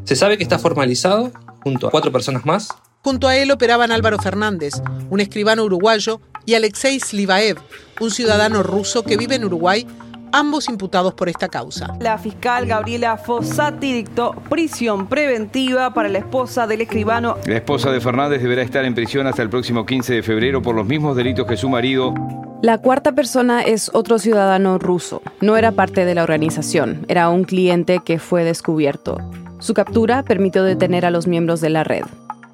Se 0.06 0.16
sabe 0.16 0.38
que 0.38 0.44
está 0.44 0.60
formalizado 0.60 1.34
junto 1.62 1.88
a 1.88 1.92
cuatro 1.92 2.12
personas 2.12 2.46
más. 2.46 2.70
Junto 3.02 3.28
a 3.28 3.36
él 3.36 3.52
operaban 3.52 3.92
Álvaro 3.92 4.18
Fernández, 4.18 4.76
un 5.10 5.20
escribano 5.20 5.66
uruguayo, 5.66 6.22
y 6.46 6.54
Alexei 6.54 7.00
Slivaev, 7.00 7.58
un 8.00 8.12
ciudadano 8.12 8.64
ruso 8.64 9.04
que 9.04 9.18
vive 9.18 9.36
en 9.36 9.46
Uruguay 9.46 9.88
ambos 10.36 10.68
imputados 10.68 11.14
por 11.14 11.30
esta 11.30 11.48
causa. 11.48 11.96
La 12.02 12.18
fiscal 12.18 12.66
Gabriela 12.66 13.18
Fossati 13.18 13.94
dictó 13.94 14.34
prisión 14.50 15.08
preventiva 15.08 15.94
para 15.94 16.10
la 16.10 16.18
esposa 16.18 16.68
del 16.68 16.82
escribano. 16.82 17.38
La 17.46 17.56
esposa 17.56 17.90
de 17.90 18.02
Fernández 18.02 18.42
deberá 18.42 18.62
estar 18.62 18.84
en 18.84 18.94
prisión 18.94 19.28
hasta 19.28 19.42
el 19.42 19.50
próximo 19.50 19.86
15 19.86 20.16
de 20.16 20.24
febrero 20.24 20.62
por 20.62 20.76
los 20.76 20.86
mismos 20.86 21.16
delitos 21.16 21.48
que 21.48 21.56
su 21.56 21.70
marido. 21.70 22.14
La 22.62 22.80
cuarta 22.80 23.14
persona 23.14 23.62
es 23.62 23.90
otro 23.94 24.20
ciudadano 24.20 24.78
ruso. 24.78 25.22
No 25.40 25.56
era 25.56 25.72
parte 25.72 26.04
de 26.04 26.16
la 26.16 26.24
organización, 26.24 27.06
era 27.08 27.30
un 27.30 27.46
cliente 27.46 28.02
que 28.04 28.20
fue 28.20 28.44
descubierto. 28.44 29.20
Su 29.60 29.74
captura 29.74 30.24
permitió 30.24 30.64
detener 30.64 31.06
a 31.06 31.12
los 31.12 31.28
miembros 31.28 31.62
de 31.62 31.70
la 31.70 31.86
red. 31.86 32.04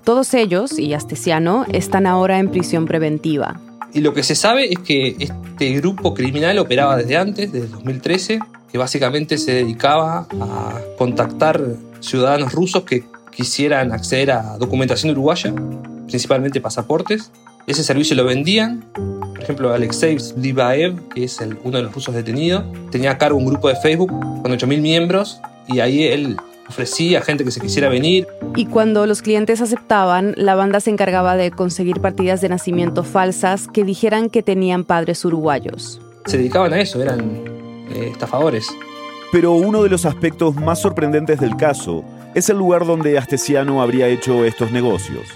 Todos 0.03 0.33
ellos, 0.33 0.77
y 0.77 0.93
Astesiano, 0.93 1.65
están 1.71 2.05
ahora 2.05 2.39
en 2.39 2.50
prisión 2.50 2.86
preventiva. 2.86 3.60
Y 3.93 4.01
lo 4.01 4.13
que 4.13 4.24
se 4.24 4.36
sabe 4.36 4.71
es 4.71 4.79
que 4.79 5.15
este 5.19 5.71
grupo 5.74 6.13
criminal 6.13 6.57
operaba 6.60 6.95
desde 6.98 7.17
antes, 7.17 7.51
desde 7.51 7.67
2013, 7.67 8.39
que 8.71 8.77
básicamente 8.77 9.38
se 9.38 9.53
dedicaba 9.53 10.27
a 10.39 10.79
contactar 10.98 11.62
ciudadanos 12.00 12.53
rusos 12.53 12.83
que 12.83 13.03
quisieran 13.36 13.91
acceder 13.91 14.31
a 14.31 14.57
documentación 14.57 15.12
uruguaya, 15.12 15.53
principalmente 16.07 16.62
pasaportes. 16.62 17.31
Ese 17.67 17.83
servicio 17.83 18.15
lo 18.15 18.25
vendían. 18.25 18.86
Por 18.93 19.43
ejemplo, 19.43 19.74
Alexei 19.74 20.17
Libaev, 20.38 21.10
que 21.10 21.24
es 21.25 21.39
uno 21.63 21.77
de 21.77 21.83
los 21.83 21.93
rusos 21.93 22.15
detenidos, 22.15 22.63
tenía 22.91 23.12
a 23.12 23.17
cargo 23.17 23.38
un 23.38 23.45
grupo 23.45 23.67
de 23.67 23.75
Facebook 23.75 24.10
con 24.10 24.51
8.000 24.51 24.81
miembros 24.81 25.41
y 25.67 25.79
ahí 25.79 26.03
él 26.03 26.38
ofrecía 26.72 27.20
a 27.20 27.22
gente 27.22 27.44
que 27.44 27.51
se 27.51 27.62
quisiera 27.62 27.90
venir. 27.90 28.28
Y 28.56 28.66
cuando 28.66 29.06
los 29.06 29.22
clientes 29.22 29.62
aceptaban, 29.62 30.34
la 30.38 30.56
banda 30.56 30.80
se 30.80 30.90
encargaba 30.90 31.36
de 31.36 31.51
conseguir 31.51 32.01
partidas 32.01 32.42
de 32.42 32.50
nacimiento 32.50 33.04
falsas 33.04 33.68
que 33.68 33.84
dijeran 33.84 34.30
que 34.30 34.42
tenían 34.42 34.84
padres 34.84 35.24
uruguayos. 35.24 36.01
Se 36.25 36.38
dedicaban 36.38 36.74
a 36.74 36.80
eso, 36.80 37.01
eran 37.01 37.44
eh, 37.94 38.10
estafadores. 38.12 38.68
Pero 39.32 39.54
uno 39.54 39.84
de 39.84 39.90
los 39.90 40.06
aspectos 40.06 40.56
más 40.56 40.82
sorprendentes 40.82 41.40
del 41.40 41.56
caso 41.56 42.04
es 42.34 42.50
el 42.50 42.58
lugar 42.58 42.86
donde 42.86 43.18
Astesiano 43.18 43.82
habría 43.82 44.08
hecho 44.08 44.46
estos 44.46 44.72
negocios. 44.72 45.28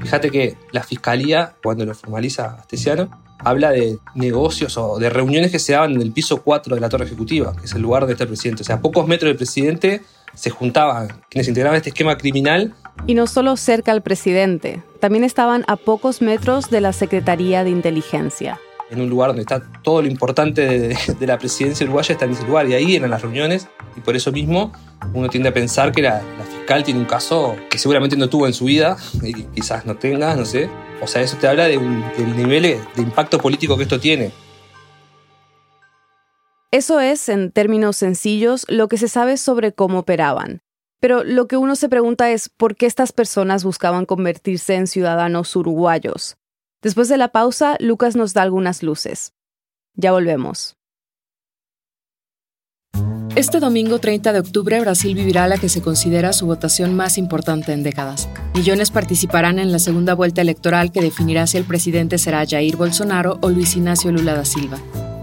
Fíjate 0.00 0.30
que 0.30 0.56
la 0.72 0.82
fiscalía, 0.82 1.54
cuando 1.62 1.84
lo 1.84 1.94
formaliza 1.94 2.56
Astesiano, 2.58 3.08
habla 3.38 3.70
de 3.70 3.98
negocios 4.14 4.76
o 4.76 4.98
de 4.98 5.10
reuniones 5.10 5.50
que 5.50 5.58
se 5.58 5.72
daban 5.72 5.92
en 5.92 6.02
el 6.02 6.12
piso 6.12 6.42
4 6.42 6.74
de 6.74 6.80
la 6.80 6.88
torre 6.88 7.04
ejecutiva, 7.04 7.54
que 7.56 7.66
es 7.66 7.72
el 7.72 7.82
lugar 7.82 8.02
donde 8.02 8.12
está 8.14 8.24
el 8.24 8.28
presidente. 8.28 8.62
O 8.62 8.64
sea, 8.64 8.76
a 8.76 8.80
pocos 8.80 9.06
metros 9.06 9.28
del 9.28 9.36
presidente 9.36 10.02
se 10.34 10.50
juntaban 10.50 11.08
quienes 11.28 11.48
integraban 11.48 11.76
este 11.76 11.90
esquema 11.90 12.16
criminal. 12.16 12.74
Y 13.06 13.14
no 13.14 13.26
solo 13.26 13.56
cerca 13.56 13.92
al 13.92 14.02
presidente, 14.02 14.82
también 15.00 15.24
estaban 15.24 15.64
a 15.68 15.76
pocos 15.76 16.20
metros 16.22 16.70
de 16.70 16.80
la 16.80 16.92
Secretaría 16.92 17.64
de 17.64 17.70
Inteligencia. 17.70 18.58
En 18.90 19.00
un 19.00 19.10
lugar 19.10 19.28
donde 19.28 19.42
está 19.42 19.62
todo 19.82 20.00
lo 20.00 20.08
importante 20.08 20.94
de, 21.20 21.26
la 21.26 21.38
presidencia 21.38 21.84
uruguaya 21.84 22.14
está 22.14 22.24
en 22.24 22.32
ese 22.32 22.46
lugar 22.46 22.68
y 22.68 22.74
ahí 22.74 22.96
eran 22.96 23.10
las 23.10 23.20
reuniones 23.20 23.68
y 23.96 24.00
por 24.00 24.16
eso 24.16 24.32
mismo 24.32 24.72
uno 25.12 25.28
tiende 25.28 25.50
a 25.50 25.52
pensar 25.52 25.92
que 25.92 26.02
la, 26.02 26.22
fiscal 26.50 26.84
tiene 26.84 27.00
un 27.00 27.06
caso 27.06 27.54
que 27.68 27.78
seguramente 27.78 28.16
no 28.16 28.28
tuvo 28.28 28.46
en 28.46 28.54
su 28.54 28.64
vida 28.64 28.96
y 29.22 29.44
quizás 29.44 29.84
no 29.84 29.96
tenga, 29.96 30.34
no 30.34 30.44
sé. 30.44 30.70
O 31.02 31.06
sea, 31.06 31.22
eso 31.22 31.36
te 31.36 31.46
habla 31.46 31.64
de 31.64 31.78
del 31.78 32.36
nivel 32.36 32.62
de 32.62 33.02
impacto 33.02 33.38
político 33.38 33.76
que 33.76 33.82
esto 33.82 34.00
tiene. 34.00 34.32
Eso 36.70 37.00
es, 37.00 37.30
en 37.30 37.50
términos 37.50 37.96
sencillos, 37.96 38.66
lo 38.68 38.88
que 38.88 38.98
se 38.98 39.08
sabe 39.08 39.38
sobre 39.38 39.72
cómo 39.72 40.00
operaban. 40.00 40.60
Pero 41.00 41.24
lo 41.24 41.48
que 41.48 41.56
uno 41.56 41.76
se 41.76 41.88
pregunta 41.88 42.30
es 42.30 42.50
por 42.50 42.76
qué 42.76 42.84
estas 42.84 43.12
personas 43.12 43.64
buscaban 43.64 44.04
convertirse 44.04 44.74
en 44.74 44.86
ciudadanos 44.86 45.56
uruguayos. 45.56 46.36
Después 46.82 47.08
de 47.08 47.16
la 47.16 47.28
pausa, 47.28 47.76
Lucas 47.80 48.16
nos 48.16 48.34
da 48.34 48.42
algunas 48.42 48.82
luces. 48.82 49.32
Ya 49.94 50.12
volvemos. 50.12 50.76
Este 53.34 53.60
domingo 53.60 53.98
30 53.98 54.32
de 54.32 54.40
octubre 54.40 54.80
Brasil 54.80 55.14
vivirá 55.14 55.48
la 55.48 55.58
que 55.58 55.68
se 55.68 55.80
considera 55.80 56.32
su 56.32 56.46
votación 56.46 56.94
más 56.94 57.16
importante 57.16 57.72
en 57.72 57.82
décadas. 57.82 58.28
Millones 58.54 58.90
participarán 58.90 59.58
en 59.58 59.72
la 59.72 59.78
segunda 59.78 60.14
vuelta 60.14 60.42
electoral 60.42 60.92
que 60.92 61.00
definirá 61.00 61.46
si 61.46 61.56
el 61.56 61.64
presidente 61.64 62.18
será 62.18 62.44
Jair 62.46 62.76
Bolsonaro 62.76 63.38
o 63.40 63.48
Luis 63.48 63.76
Ignacio 63.76 64.12
Lula 64.12 64.34
da 64.34 64.44
Silva. 64.44 64.78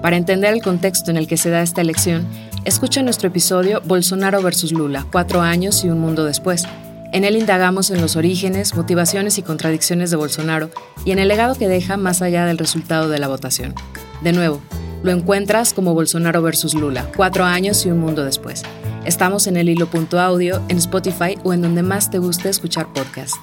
Para 0.06 0.18
entender 0.18 0.54
el 0.54 0.62
contexto 0.62 1.10
en 1.10 1.18
el 1.18 1.26
que 1.26 1.36
se 1.36 1.50
da 1.50 1.64
esta 1.64 1.82
elección, 1.82 2.28
escucha 2.64 3.02
nuestro 3.02 3.30
episodio 3.30 3.82
Bolsonaro 3.86 4.40
versus 4.44 4.72
Lula, 4.72 5.04
cuatro 5.12 5.42
años 5.42 5.84
y 5.84 5.90
un 5.90 6.00
mundo 6.00 6.26
después. 6.26 6.68
En 7.12 7.24
él 7.24 7.36
indagamos 7.36 7.90
en 7.90 8.02
los 8.02 8.16
orígenes, 8.16 8.76
motivaciones 8.76 9.40
y 9.40 9.42
contradicciones 9.42 10.12
de 10.12 10.18
Bolsonaro 10.18 10.70
y 11.06 11.12
en 11.12 11.18
el 11.18 11.28
legado 11.28 11.56
que 11.56 11.68
deja 11.68 11.98
más 11.98 12.22
allá 12.22 12.46
del 12.46 12.60
resultado 12.60 13.10
de 13.10 13.18
la 13.18 13.28
votación. 13.28 13.74
De 14.22 14.32
nuevo, 14.32 14.62
lo 15.02 15.10
encuentras 15.10 15.74
como 15.74 15.96
Bolsonaro 15.96 16.44
versus 16.44 16.76
Lula, 16.76 17.10
cuatro 17.18 17.44
años 17.44 17.84
y 17.88 17.90
un 17.90 17.98
mundo 17.98 18.24
después. 18.24 18.62
Estamos 19.06 19.48
en 19.48 19.58
el 19.58 19.70
hilo.audio, 19.70 20.62
en 20.70 20.78
Spotify 20.78 21.36
o 21.44 21.52
en 21.52 21.64
donde 21.64 21.82
más 21.82 22.12
te 22.12 22.20
guste 22.20 22.50
escuchar 22.50 22.94
podcast. 22.94 23.34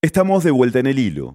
Estamos 0.00 0.44
de 0.44 0.52
vuelta 0.52 0.78
en 0.78 0.86
el 0.86 1.00
hilo. 1.00 1.34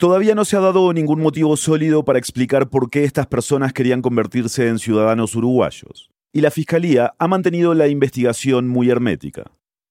Todavía 0.00 0.34
no 0.34 0.46
se 0.46 0.56
ha 0.56 0.60
dado 0.60 0.94
ningún 0.94 1.20
motivo 1.20 1.58
sólido 1.58 2.06
para 2.06 2.18
explicar 2.18 2.70
por 2.70 2.88
qué 2.88 3.04
estas 3.04 3.26
personas 3.26 3.74
querían 3.74 4.00
convertirse 4.00 4.66
en 4.66 4.78
ciudadanos 4.78 5.34
uruguayos, 5.34 6.08
y 6.32 6.40
la 6.40 6.50
Fiscalía 6.50 7.12
ha 7.18 7.28
mantenido 7.28 7.74
la 7.74 7.86
investigación 7.86 8.66
muy 8.66 8.88
hermética. 8.88 9.50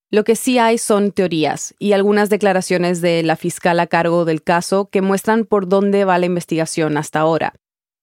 Lo 0.10 0.24
que 0.24 0.36
sí 0.36 0.58
hay 0.58 0.80
son 0.80 1.12
teorías 1.12 1.75
y 1.78 1.92
algunas 1.92 2.32
declaraciones 2.32 3.01
de 3.01 3.22
la 3.22 3.36
fiscal 3.36 3.80
a 3.80 3.86
cargo 3.86 4.25
del 4.25 4.42
caso 4.42 4.89
que 4.89 5.04
muestran 5.04 5.46
por 5.46 5.70
dónde 5.70 6.06
va 6.06 6.18
la 6.18 6.25
investigación 6.25 6.98
hasta 6.98 7.20
ahora. 7.20 7.54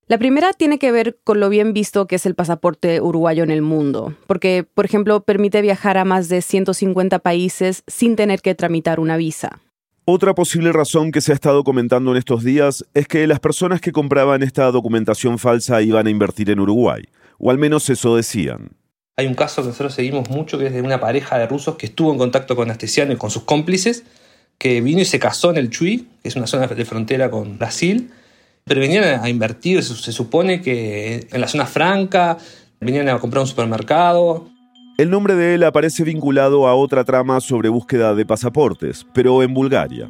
La 0.07 0.19
primera 0.19 0.53
tiene 0.53 0.79
que 0.79 0.93
ver 0.93 1.19
con 1.25 1.41
lo 1.41 1.49
bien 1.49 1.73
visto 1.73 2.07
que 2.07 2.15
es 2.15 2.27
el 2.27 2.37
pasaporte 2.37 3.01
uruguayo 3.01 3.43
en 3.43 3.51
el 3.51 3.63
mundo, 3.63 4.15
porque, 4.29 4.65
por 4.75 4.85
ejemplo, 4.85 5.25
permite 5.25 5.61
viajar 5.61 5.99
a 5.99 6.05
más 6.05 6.29
de 6.29 6.41
150 6.41 7.19
países 7.19 7.83
sin 7.89 8.15
tener 8.15 8.43
que 8.43 8.55
tramitar 8.55 9.01
una 9.01 9.17
visa. 9.17 9.61
Otra 10.09 10.37
posible 10.37 10.71
razón 10.71 11.11
que 11.11 11.21
se 11.21 11.33
ha 11.33 11.35
estado 11.35 11.65
comentando 11.65 12.13
en 12.13 12.17
estos 12.17 12.45
días 12.45 12.85
es 12.95 13.09
que 13.09 13.27
las 13.27 13.41
personas 13.41 13.81
que 13.81 13.91
compraban 13.91 14.45
esta 14.45 14.71
documentación 14.71 15.37
falsa 15.37 15.83
iban 15.83 16.07
a 16.07 16.11
invertir 16.11 16.49
en 16.49 16.61
Uruguay, 16.61 17.03
o 17.41 17.51
al 17.51 17.59
menos 17.59 17.91
eso 17.91 18.15
decían. 18.15 18.71
Hay 19.17 19.27
un 19.27 19.35
caso 19.35 19.63
que 19.63 19.69
nosotros 19.69 19.95
seguimos 19.95 20.31
mucho, 20.31 20.59
que 20.59 20.69
es 20.69 20.73
de 20.73 20.81
una 20.81 21.01
pareja 21.01 21.39
de 21.39 21.49
rusos 21.49 21.75
que 21.75 21.87
estuvo 21.87 22.13
en 22.13 22.19
contacto 22.19 22.55
con 22.55 22.71
Astesiano 22.71 23.15
y 23.15 23.17
con 23.17 23.33
sus 23.33 23.43
cómplices, 23.43 24.05
que 24.59 24.81
vino 24.81 25.01
y 25.01 25.05
se 25.05 25.19
casó 25.19 25.51
en 25.51 25.57
el 25.57 25.71
Chuy, 25.71 26.07
que 26.23 26.29
es 26.29 26.37
una 26.37 26.47
zona 26.47 26.69
de 26.69 26.85
frontera 26.85 27.29
con 27.29 27.59
Brasil, 27.59 28.13
pero 28.63 28.81
venían 28.81 29.21
a 29.21 29.29
invertir, 29.29 29.83
se 29.83 30.13
supone 30.13 30.63
que 30.63 31.27
en 31.33 31.41
la 31.41 31.49
zona 31.49 31.67
franca, 31.67 32.39
venían 32.81 33.09
a 33.09 33.19
comprar 33.19 33.41
un 33.41 33.49
supermercado, 33.49 34.49
el 34.99 35.11
nombre 35.11 35.35
de 35.35 35.55
él 35.55 35.65
aparece 35.65 36.05
vinculado 36.05 36.67
a 36.67 36.75
otra 36.75 37.05
trama 37.05 37.41
sobre 37.41 37.69
búsqueda 37.69 38.15
de 38.15 38.25
pasaportes, 38.25 39.07
pero 39.13 39.43
en 39.43 39.53
Bulgaria. 39.53 40.09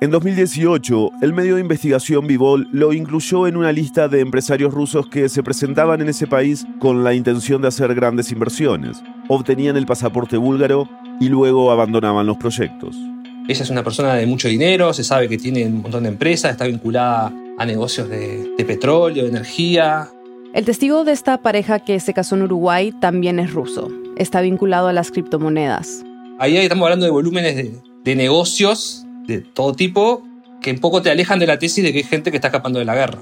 En 0.00 0.10
2018, 0.10 1.10
el 1.22 1.32
medio 1.32 1.54
de 1.54 1.60
investigación 1.60 2.26
Vivol 2.26 2.68
lo 2.72 2.92
incluyó 2.92 3.46
en 3.46 3.56
una 3.56 3.72
lista 3.72 4.08
de 4.08 4.20
empresarios 4.20 4.74
rusos 4.74 5.06
que 5.08 5.28
se 5.28 5.42
presentaban 5.42 6.02
en 6.02 6.08
ese 6.08 6.26
país 6.26 6.66
con 6.80 7.04
la 7.04 7.14
intención 7.14 7.62
de 7.62 7.68
hacer 7.68 7.94
grandes 7.94 8.32
inversiones, 8.32 9.02
obtenían 9.28 9.76
el 9.76 9.86
pasaporte 9.86 10.36
búlgaro 10.36 10.88
y 11.20 11.28
luego 11.28 11.70
abandonaban 11.70 12.26
los 12.26 12.36
proyectos. 12.36 12.96
Ella 13.48 13.62
es 13.62 13.70
una 13.70 13.84
persona 13.84 14.14
de 14.14 14.26
mucho 14.26 14.48
dinero, 14.48 14.92
se 14.92 15.04
sabe 15.04 15.28
que 15.28 15.38
tiene 15.38 15.64
un 15.66 15.82
montón 15.82 16.02
de 16.02 16.08
empresas, 16.08 16.50
está 16.50 16.66
vinculada 16.66 17.32
a 17.58 17.64
negocios 17.64 18.08
de, 18.08 18.54
de 18.58 18.64
petróleo, 18.64 19.22
de 19.22 19.30
energía, 19.30 20.10
el 20.56 20.64
testigo 20.64 21.04
de 21.04 21.12
esta 21.12 21.36
pareja 21.36 21.80
que 21.80 22.00
se 22.00 22.14
casó 22.14 22.34
en 22.34 22.44
Uruguay 22.44 22.90
también 22.90 23.38
es 23.38 23.52
ruso. 23.52 23.90
Está 24.16 24.40
vinculado 24.40 24.88
a 24.88 24.94
las 24.94 25.10
criptomonedas. 25.10 26.02
Ahí 26.38 26.56
estamos 26.56 26.84
hablando 26.84 27.04
de 27.04 27.12
volúmenes 27.12 27.54
de, 28.02 28.16
negocios 28.16 29.06
de 29.26 29.40
todo 29.40 29.74
tipo 29.74 30.22
que 30.62 30.70
un 30.70 30.78
poco 30.78 31.02
te 31.02 31.10
alejan 31.10 31.38
de 31.38 31.46
la 31.46 31.58
tesis 31.58 31.84
de 31.84 31.92
que 31.92 31.98
hay 31.98 32.04
gente 32.04 32.30
que 32.30 32.38
está 32.38 32.48
escapando 32.48 32.78
de 32.78 32.86
la 32.86 32.94
guerra. 32.94 33.18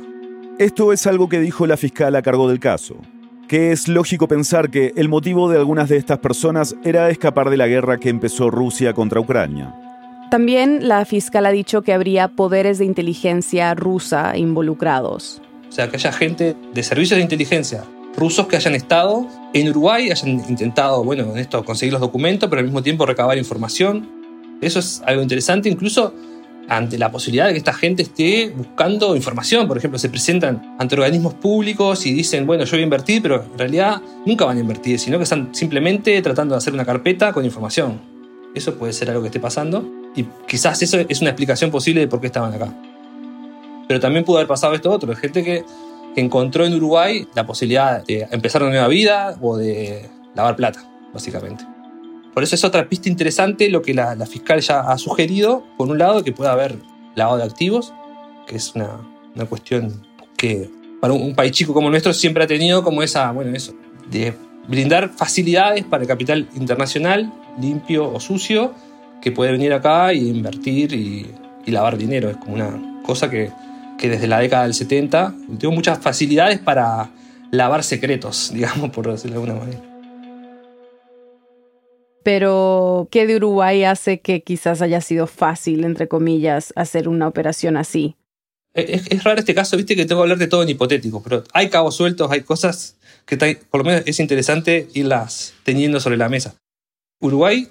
Esto 0.58 0.92
es 0.92 1.06
algo 1.08 1.28
que 1.28 1.40
dijo 1.40 1.66
la 1.66 1.76
fiscal 1.76 2.14
a 2.14 2.22
cargo 2.22 2.48
del 2.48 2.60
caso, 2.60 2.96
que 3.48 3.72
es 3.72 3.88
lógico 3.88 4.28
pensar 4.28 4.70
que 4.70 4.92
el 4.96 5.08
motivo 5.08 5.50
de 5.50 5.58
algunas 5.58 5.88
de 5.88 5.96
estas 5.96 6.18
personas 6.18 6.76
era 6.84 7.10
escapar 7.10 7.50
de 7.50 7.56
la 7.56 7.66
guerra 7.66 7.98
que 7.98 8.08
empezó 8.08 8.50
Rusia 8.50 8.92
contra 8.92 9.20
Ucrania. 9.20 9.74
También 10.30 10.86
la 10.86 11.04
fiscal 11.04 11.46
ha 11.46 11.50
dicho 11.50 11.82
que 11.82 11.92
habría 11.92 12.28
poderes 12.28 12.78
de 12.78 12.84
inteligencia 12.84 13.74
rusa 13.74 14.36
involucrados. 14.36 15.42
O 15.68 15.72
sea, 15.72 15.88
que 15.88 15.96
haya 15.96 16.12
gente 16.12 16.54
de 16.72 16.82
servicios 16.84 17.16
de 17.16 17.22
inteligencia 17.22 17.84
rusos 18.16 18.46
que 18.46 18.56
hayan 18.56 18.74
estado 18.74 19.26
en 19.52 19.68
Uruguay, 19.68 20.10
hayan 20.10 20.30
intentado, 20.48 21.04
bueno, 21.04 21.32
en 21.32 21.38
esto 21.38 21.64
conseguir 21.64 21.92
los 21.92 22.00
documentos, 22.00 22.48
pero 22.48 22.60
al 22.60 22.66
mismo 22.66 22.82
tiempo 22.82 23.06
recabar 23.06 23.38
información. 23.38 24.08
Eso 24.60 24.78
es 24.78 25.02
algo 25.06 25.22
interesante, 25.22 25.68
incluso 25.68 26.14
ante 26.68 26.98
la 26.98 27.10
posibilidad 27.10 27.46
de 27.46 27.52
que 27.52 27.58
esta 27.58 27.72
gente 27.72 28.02
esté 28.02 28.50
buscando 28.50 29.14
información. 29.16 29.68
Por 29.68 29.76
ejemplo, 29.76 29.98
se 29.98 30.08
presentan 30.08 30.76
ante 30.78 30.94
organismos 30.94 31.34
públicos 31.34 32.06
y 32.06 32.12
dicen, 32.12 32.46
bueno, 32.46 32.64
yo 32.64 32.72
voy 32.72 32.80
a 32.80 32.84
invertir, 32.84 33.22
pero 33.22 33.42
en 33.42 33.58
realidad 33.58 34.00
nunca 34.24 34.44
van 34.44 34.56
a 34.56 34.60
invertir, 34.60 34.98
sino 34.98 35.18
que 35.18 35.24
están 35.24 35.54
simplemente 35.54 36.20
tratando 36.22 36.54
de 36.54 36.58
hacer 36.58 36.72
una 36.72 36.84
carpeta 36.84 37.32
con 37.32 37.44
información. 37.44 38.00
Eso 38.54 38.76
puede 38.76 38.92
ser 38.92 39.10
algo 39.10 39.22
que 39.22 39.28
esté 39.28 39.40
pasando 39.40 39.84
y 40.14 40.24
quizás 40.46 40.80
eso 40.82 40.98
es 41.08 41.20
una 41.20 41.30
explicación 41.30 41.70
posible 41.70 42.00
de 42.00 42.08
por 42.08 42.20
qué 42.20 42.28
estaban 42.28 42.54
acá. 42.54 42.72
Pero 43.86 44.00
también 44.00 44.24
pudo 44.24 44.38
haber 44.38 44.48
pasado 44.48 44.74
esto 44.74 44.90
otro, 44.90 45.14
gente 45.16 45.42
que, 45.44 45.64
encontró 46.16 46.64
en 46.64 46.74
Uruguay 46.74 47.26
la 47.34 47.46
posibilidad 47.46 48.04
de 48.04 48.26
empezar 48.30 48.62
una 48.62 48.72
nueva 48.72 48.88
vida 48.88 49.36
o 49.40 49.56
de 49.56 50.08
lavar 50.34 50.56
plata, 50.56 50.84
básicamente. 51.12 51.64
Por 52.32 52.42
eso 52.42 52.56
es 52.56 52.64
otra 52.64 52.88
pista 52.88 53.08
interesante 53.08 53.68
lo 53.70 53.82
que 53.82 53.94
la, 53.94 54.16
fiscal 54.26 54.60
ya 54.60 54.80
ha 54.80 54.98
sugerido, 54.98 55.64
por 55.76 55.88
un 55.88 55.98
lado, 55.98 56.24
que 56.24 56.32
pueda 56.32 56.52
haber 56.52 56.76
lavado 57.14 57.38
de 57.38 57.44
activos, 57.44 57.94
que 58.46 58.56
es 58.56 58.74
una, 58.74 59.00
una 59.34 59.46
cuestión 59.46 60.02
que 60.36 60.68
para 61.00 61.12
un, 61.12 61.34
país 61.34 61.52
chico 61.52 61.72
como 61.72 61.90
nuestro 61.90 62.12
siempre 62.12 62.42
ha 62.42 62.46
tenido 62.46 62.82
como 62.82 63.02
esa, 63.02 63.30
bueno, 63.30 63.54
eso, 63.54 63.74
de 64.10 64.34
brindar 64.66 65.10
facilidades 65.10 65.84
para 65.84 66.02
el 66.02 66.08
capital 66.08 66.48
internacional, 66.56 67.32
limpio 67.60 68.12
o 68.12 68.18
sucio, 68.18 68.74
que 69.22 69.30
puede 69.30 69.52
venir 69.52 69.72
acá 69.72 70.12
y 70.12 70.28
invertir 70.28 70.92
y, 70.92 71.30
y 71.64 71.70
lavar 71.70 71.96
dinero. 71.96 72.30
Es 72.30 72.36
como 72.38 72.54
una 72.54 73.02
cosa 73.04 73.30
que 73.30 73.52
que 73.98 74.08
desde 74.08 74.26
la 74.26 74.40
década 74.40 74.64
del 74.64 74.74
70 74.74 75.34
tuvo 75.58 75.72
muchas 75.72 75.98
facilidades 75.98 76.58
para 76.58 77.10
lavar 77.50 77.84
secretos, 77.84 78.50
digamos, 78.54 78.90
por 78.90 79.10
decirlo 79.10 79.40
de 79.40 79.50
alguna 79.50 79.64
manera. 79.64 79.94
Pero, 82.22 83.06
¿qué 83.10 83.26
de 83.26 83.36
Uruguay 83.36 83.84
hace 83.84 84.20
que 84.20 84.42
quizás 84.42 84.80
haya 84.80 85.02
sido 85.02 85.26
fácil, 85.26 85.84
entre 85.84 86.08
comillas, 86.08 86.72
hacer 86.74 87.06
una 87.06 87.28
operación 87.28 87.76
así? 87.76 88.16
Es, 88.72 89.22
raro 89.22 89.38
este 89.38 89.54
caso, 89.54 89.76
viste 89.76 89.94
que 89.94 90.06
tengo 90.06 90.22
que 90.22 90.24
hablar 90.24 90.38
de 90.38 90.48
todo 90.48 90.62
en 90.62 90.70
hipotético, 90.70 91.22
pero 91.22 91.44
hay 91.52 91.68
cabos 91.68 91.94
sueltos, 91.96 92.30
hay 92.32 92.40
cosas 92.40 92.96
que 93.26 93.36
por 93.70 93.80
lo 93.80 93.84
menos 93.84 94.02
es 94.06 94.18
interesante 94.20 94.88
irlas 94.94 95.54
teniendo 95.64 96.00
sobre 96.00 96.16
la 96.16 96.28
mesa. 96.28 96.56
Uruguay 97.20 97.68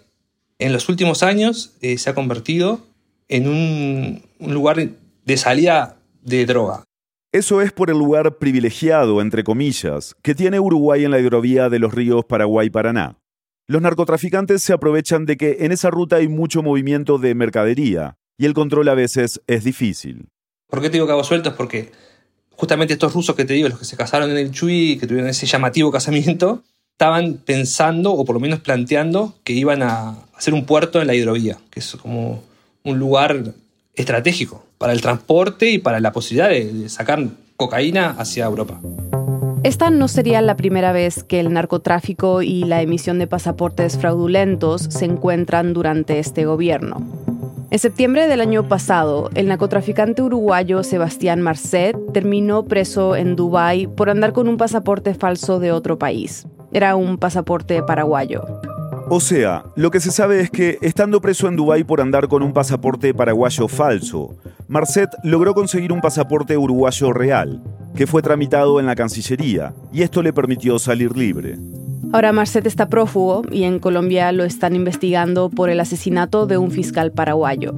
en 0.60 0.72
los 0.72 0.88
últimos 0.88 1.24
años 1.24 1.74
eh, 1.82 1.98
se 1.98 2.10
ha 2.10 2.16
convertido 2.16 2.86
en 3.28 3.48
un, 3.48 4.24
un 4.40 4.54
lugar 4.54 4.78
de 5.26 5.38
salida 5.38 5.98
de 6.24 6.46
droga. 6.46 6.84
Eso 7.32 7.62
es 7.62 7.72
por 7.72 7.90
el 7.90 7.98
lugar 7.98 8.38
privilegiado, 8.38 9.20
entre 9.20 9.44
comillas, 9.44 10.16
que 10.22 10.36
tiene 10.36 10.60
Uruguay 10.60 11.04
en 11.04 11.12
la 11.12 11.20
hidrovía 11.20 11.70
de 11.70 11.80
los 11.80 11.94
ríos 11.94 12.26
Paraguay 12.26 12.68
y 12.68 12.70
Paraná. 12.70 13.18
Los 13.68 13.82
narcotraficantes 13.82 14.62
se 14.62 14.74
aprovechan 14.74 15.26
de 15.26 15.38
que 15.38 15.58
en 15.62 15.72
esa 15.72 15.90
ruta 15.90 16.18
hay 16.18 16.28
mucho 16.28 16.62
movimiento 16.62 17.18
de 17.18 17.34
mercadería 17.34 18.18
y 18.38 18.46
el 18.46 18.54
control 18.54 18.90
a 18.90 18.94
veces 18.94 19.42
es 19.48 19.64
difícil. 19.64 20.28
¿Por 20.68 20.82
qué 20.82 20.90
te 20.90 20.94
digo 20.94 21.08
cabos 21.08 21.28
sueltos? 21.28 21.54
Porque 21.54 21.92
justamente 22.52 22.94
estos 22.94 23.14
rusos 23.14 23.36
que 23.36 23.46
te 23.46 23.54
digo, 23.54 23.70
los 23.70 23.80
que 23.80 23.86
se 23.86 23.98
casaron 23.98 24.30
en 24.30 24.38
el 24.38 24.52
Chuy, 24.52 24.98
que 25.00 25.08
tuvieron 25.08 25.30
ese 25.30 25.48
llamativo 25.48 25.92
casamiento, 25.94 26.62
estaban 26.92 27.38
pensando, 27.38 28.12
o 28.12 28.26
por 28.26 28.36
lo 28.36 28.40
menos 28.40 28.60
planteando, 28.60 29.34
que 29.44 29.54
iban 29.54 29.82
a 29.82 30.18
hacer 30.36 30.54
un 30.54 30.66
puerto 30.66 31.02
en 31.02 31.08
la 31.08 31.16
hidrovía, 31.16 31.58
que 31.72 31.80
es 31.80 31.96
como 31.96 32.44
un 32.84 33.00
lugar 33.00 33.56
estratégico 33.96 34.64
para 34.84 34.92
el 34.92 35.00
transporte 35.00 35.70
y 35.70 35.78
para 35.80 36.02
la 36.02 36.12
posibilidad 36.12 36.50
de 36.50 36.90
sacar 36.90 37.26
cocaína 37.56 38.18
hacia 38.18 38.44
Europa. 38.44 38.82
Esta 39.64 39.90
no 39.90 40.10
sería 40.10 40.42
la 40.42 40.58
primera 40.58 40.92
vez 40.92 41.24
que 41.24 41.40
el 41.40 41.54
narcotráfico 41.54 42.42
y 42.42 42.66
la 42.66 42.82
emisión 42.82 43.18
de 43.18 43.26
pasaportes 43.26 43.98
fraudulentos 43.98 44.82
se 44.82 45.06
encuentran 45.06 45.72
durante 45.72 46.20
este 46.20 46.44
gobierno. 46.44 46.98
En 47.72 47.80
septiembre 47.80 48.28
del 48.28 48.42
año 48.42 48.68
pasado, 48.68 49.30
el 49.36 49.48
narcotraficante 49.48 50.22
uruguayo 50.22 50.84
Sebastián 50.84 51.40
Marcet 51.40 51.96
terminó 52.12 52.66
preso 52.66 53.16
en 53.16 53.38
Dubái 53.38 53.88
por 53.88 54.10
andar 54.10 54.34
con 54.34 54.50
un 54.50 54.58
pasaporte 54.58 55.14
falso 55.14 55.62
de 55.62 55.72
otro 55.72 55.98
país. 55.98 56.46
Era 56.74 56.98
un 56.98 57.18
pasaporte 57.18 57.82
paraguayo. 57.84 58.44
O 59.16 59.20
sea, 59.20 59.66
lo 59.76 59.92
que 59.92 60.00
se 60.00 60.10
sabe 60.10 60.40
es 60.40 60.50
que, 60.50 60.80
estando 60.82 61.22
preso 61.22 61.48
en 61.48 61.56
Dubái 61.56 61.84
por 61.84 62.02
andar 62.02 62.28
con 62.28 62.42
un 62.42 62.52
pasaporte 62.52 63.14
paraguayo 63.14 63.68
falso, 63.68 64.38
Marcet 64.68 65.08
logró 65.24 65.54
conseguir 65.54 65.92
un 65.92 66.02
pasaporte 66.02 66.58
uruguayo 66.58 67.14
real, 67.14 67.62
que 67.96 68.08
fue 68.08 68.24
tramitado 68.24 68.80
en 68.80 68.88
la 68.88 68.96
Cancillería, 68.96 69.76
y 69.92 70.02
esto 70.02 70.24
le 70.24 70.34
permitió 70.34 70.80
salir 70.80 71.16
libre. 71.16 71.60
Ahora 72.12 72.32
Marcet 72.32 72.66
está 72.66 72.90
prófugo 72.90 73.44
y 73.52 73.66
en 73.66 73.78
Colombia 73.78 74.32
lo 74.32 74.46
están 74.46 74.76
investigando 74.76 75.52
por 75.52 75.70
el 75.70 75.80
asesinato 75.80 76.48
de 76.48 76.58
un 76.58 76.72
fiscal 76.72 77.12
paraguayo. 77.12 77.76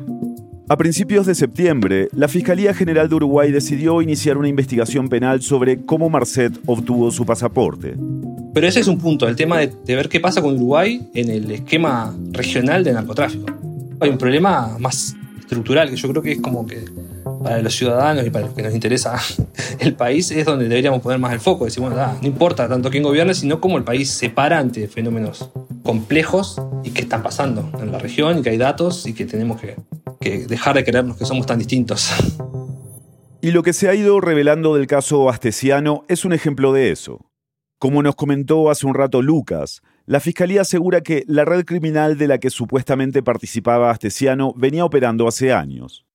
A 0.69 0.77
principios 0.77 1.25
de 1.25 1.35
septiembre, 1.35 2.07
la 2.13 2.29
Fiscalía 2.29 2.73
General 2.73 3.09
de 3.09 3.15
Uruguay 3.15 3.51
decidió 3.51 4.01
iniciar 4.01 4.37
una 4.37 4.47
investigación 4.47 5.09
penal 5.09 5.41
sobre 5.41 5.83
cómo 5.85 6.09
Marcet 6.09 6.57
obtuvo 6.65 7.11
su 7.11 7.25
pasaporte. 7.25 7.97
Pero 8.55 8.69
ese 8.69 8.79
es 8.79 8.87
un 8.87 8.97
punto, 8.97 9.27
el 9.27 9.35
tema 9.35 9.57
de, 9.59 9.69
ver 9.85 10.07
qué 10.07 10.21
pasa 10.21 10.41
con 10.41 10.55
Uruguay 10.55 11.09
en 11.13 11.29
el 11.29 11.51
esquema 11.51 12.15
regional 12.31 12.85
de 12.85 12.93
narcotráfico. 12.93 13.47
Hay 13.99 14.09
un 14.09 14.17
problema 14.17 14.77
más 14.79 15.13
estructural 15.37 15.89
que 15.89 15.97
yo 15.97 16.07
creo 16.07 16.21
que 16.21 16.31
es 16.31 16.41
como 16.41 16.65
que 16.65 16.85
para 17.43 17.61
los 17.61 17.75
ciudadanos 17.75 18.25
y 18.25 18.29
para 18.29 18.45
los 18.45 18.55
que 18.55 18.61
nos 18.61 18.73
interesa 18.73 19.19
el 19.79 19.93
país 19.93 20.31
es 20.31 20.45
donde 20.45 20.69
deberíamos 20.69 21.01
poner 21.01 21.19
más 21.19 21.33
el 21.33 21.41
foco. 21.41 21.65
Decir, 21.65 21.81
bueno, 21.81 21.97
no 21.97 22.25
importa 22.25 22.69
tanto 22.69 22.89
quién 22.89 23.03
gobierne, 23.03 23.33
sino 23.33 23.59
cómo 23.59 23.77
el 23.77 23.83
país 23.83 24.09
se 24.09 24.29
para 24.29 24.57
ante 24.57 24.87
fenómenos 24.87 25.49
complejos 25.83 26.61
y 26.85 26.91
que 26.91 27.01
están 27.01 27.23
pasando 27.23 27.69
en 27.81 27.91
la 27.91 27.99
región 27.99 28.39
y 28.39 28.41
que 28.41 28.51
hay 28.51 28.57
datos 28.57 29.05
y 29.05 29.11
que 29.11 29.25
tenemos 29.25 29.59
que, 29.59 29.75
que 30.21 30.47
dejar 30.47 30.75
de 30.75 30.85
creernos 30.85 31.17
que 31.17 31.25
somos 31.25 31.45
tan 31.45 31.59
distintos. 31.59 32.09
Y 33.41 33.51
lo 33.51 33.61
que 33.61 33.73
se 33.73 33.87
ha 33.89 33.93
ido 33.93 34.21
revelando 34.21 34.73
del 34.73 34.87
caso 34.87 35.29
Astesiano 35.29 36.03
es 36.07 36.25
un 36.25 36.33
ejemplo 36.33 36.73
de 36.73 36.89
eso. 36.89 37.19
Como 37.77 38.01
nos 38.01 38.15
comentó 38.15 38.69
hace 38.69 38.85
un 38.85 38.93
rato 38.93 39.21
Lucas, 39.21 39.81
la 40.05 40.19
Fiscalía 40.19 40.61
asegura 40.61 41.01
que 41.01 41.23
la 41.27 41.43
red 41.43 41.65
criminal 41.65 42.17
de 42.17 42.27
la 42.27 42.37
que 42.37 42.49
supuestamente 42.49 43.21
participaba 43.21 43.91
Astesiano 43.91 44.53
venía 44.55 44.85
operando 44.85 45.27
hace 45.27 45.51
años. 45.51 46.05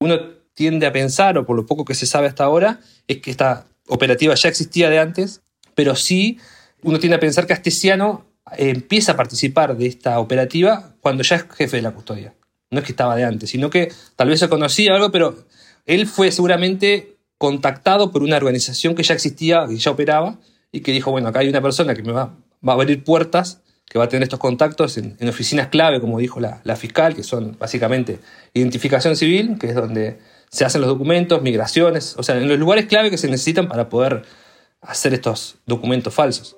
Uno 0.00 0.18
tiende 0.52 0.86
a 0.86 0.92
pensar, 0.92 1.38
o 1.38 1.46
por 1.46 1.56
lo 1.56 1.64
poco 1.64 1.84
que 1.84 1.94
se 1.94 2.06
sabe 2.06 2.26
hasta 2.26 2.44
ahora, 2.44 2.80
es 3.08 3.18
que 3.18 3.30
esta 3.30 3.66
operativa 3.88 4.34
ya 4.34 4.48
existía 4.48 4.90
de 4.90 4.98
antes, 4.98 5.42
pero 5.74 5.94
sí 5.96 6.38
uno 6.82 6.98
tiende 6.98 7.16
a 7.16 7.20
pensar 7.20 7.46
que 7.46 7.54
Astesiano 7.54 8.26
empieza 8.56 9.12
a 9.12 9.16
participar 9.16 9.76
de 9.76 9.86
esta 9.86 10.18
operativa 10.18 10.94
cuando 11.00 11.22
ya 11.22 11.36
es 11.36 11.44
jefe 11.50 11.76
de 11.76 11.82
la 11.82 11.92
custodia. 11.92 12.34
No 12.70 12.80
es 12.80 12.84
que 12.84 12.92
estaba 12.92 13.16
de 13.16 13.24
antes, 13.24 13.50
sino 13.50 13.70
que 13.70 13.92
tal 14.16 14.28
vez 14.28 14.40
se 14.40 14.48
conocía 14.48 14.94
algo, 14.94 15.10
pero 15.10 15.46
él 15.86 16.06
fue 16.06 16.30
seguramente 16.30 17.16
contactado 17.38 18.12
por 18.12 18.22
una 18.22 18.36
organización 18.36 18.94
que 18.94 19.02
ya 19.02 19.14
existía, 19.14 19.66
que 19.66 19.76
ya 19.76 19.90
operaba, 19.90 20.38
y 20.72 20.80
que 20.80 20.92
dijo, 20.92 21.10
bueno, 21.10 21.28
acá 21.28 21.40
hay 21.40 21.48
una 21.48 21.60
persona 21.60 21.94
que 21.94 22.02
me 22.02 22.12
va, 22.12 22.36
va 22.66 22.72
a 22.72 22.76
abrir 22.76 23.04
puertas, 23.04 23.62
que 23.88 23.98
va 23.98 24.04
a 24.04 24.08
tener 24.08 24.24
estos 24.24 24.40
contactos 24.40 24.98
en, 24.98 25.16
oficinas 25.28 25.68
clave, 25.68 26.00
como 26.00 26.18
dijo 26.18 26.40
la, 26.40 26.76
fiscal, 26.76 27.14
que 27.14 27.22
son 27.22 27.56
básicamente 27.58 28.18
identificación 28.52 29.16
civil, 29.16 29.58
que 29.58 29.68
es 29.68 29.74
donde 29.74 30.18
se 30.50 30.64
hacen 30.64 30.80
los 30.80 30.88
documentos, 30.88 31.42
migraciones, 31.42 32.14
o 32.18 32.22
sea, 32.22 32.36
en 32.36 32.48
los 32.48 32.58
lugares 32.58 32.86
clave 32.86 33.10
que 33.10 33.18
se 33.18 33.28
necesitan 33.28 33.68
para 33.68 33.88
poder 33.88 34.22
hacer 34.80 35.14
estos 35.14 35.56
documentos 35.66 36.12
falsos. 36.14 36.56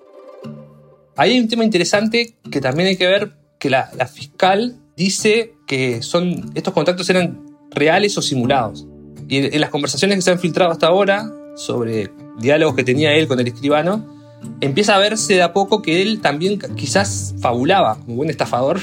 Ahí 1.16 1.33
hay 1.33 1.40
un 1.40 1.49
tema 1.49 1.64
interesante 1.64 2.35
que 2.51 2.61
también 2.61 2.88
hay 2.88 2.97
que 2.97 3.07
ver 3.07 3.33
que 3.59 3.71
la, 3.71 3.90
la 3.97 4.07
fiscal 4.07 4.77
dice 4.97 5.55
que 5.66 6.03
son, 6.03 6.51
estos 6.55 6.73
contactos 6.73 7.11
eran 7.11 7.44
reales 7.71 8.16
o 8.16 8.23
simulados. 8.23 8.87
Y 9.29 9.55
en 9.55 9.61
las 9.61 9.71
conversaciones 9.71 10.16
que 10.16 10.23
se 10.23 10.31
han 10.31 10.38
filtrado 10.38 10.71
hasta 10.71 10.87
ahora 10.87 11.31
sobre 11.59 12.11
diálogos 12.38 12.77
que 12.77 12.85
tenía 12.85 13.12
él 13.14 13.27
con 13.27 13.40
el 13.40 13.49
escribano, 13.49 14.07
empieza 14.61 14.94
a 14.94 14.99
verse 14.99 15.35
de 15.35 15.42
a 15.42 15.53
poco 15.53 15.83
que 15.83 16.01
él 16.01 16.21
también 16.21 16.59
quizás 16.77 17.35
fabulaba, 17.40 17.97
como 17.97 18.16
buen 18.16 18.31
estafador, 18.31 18.81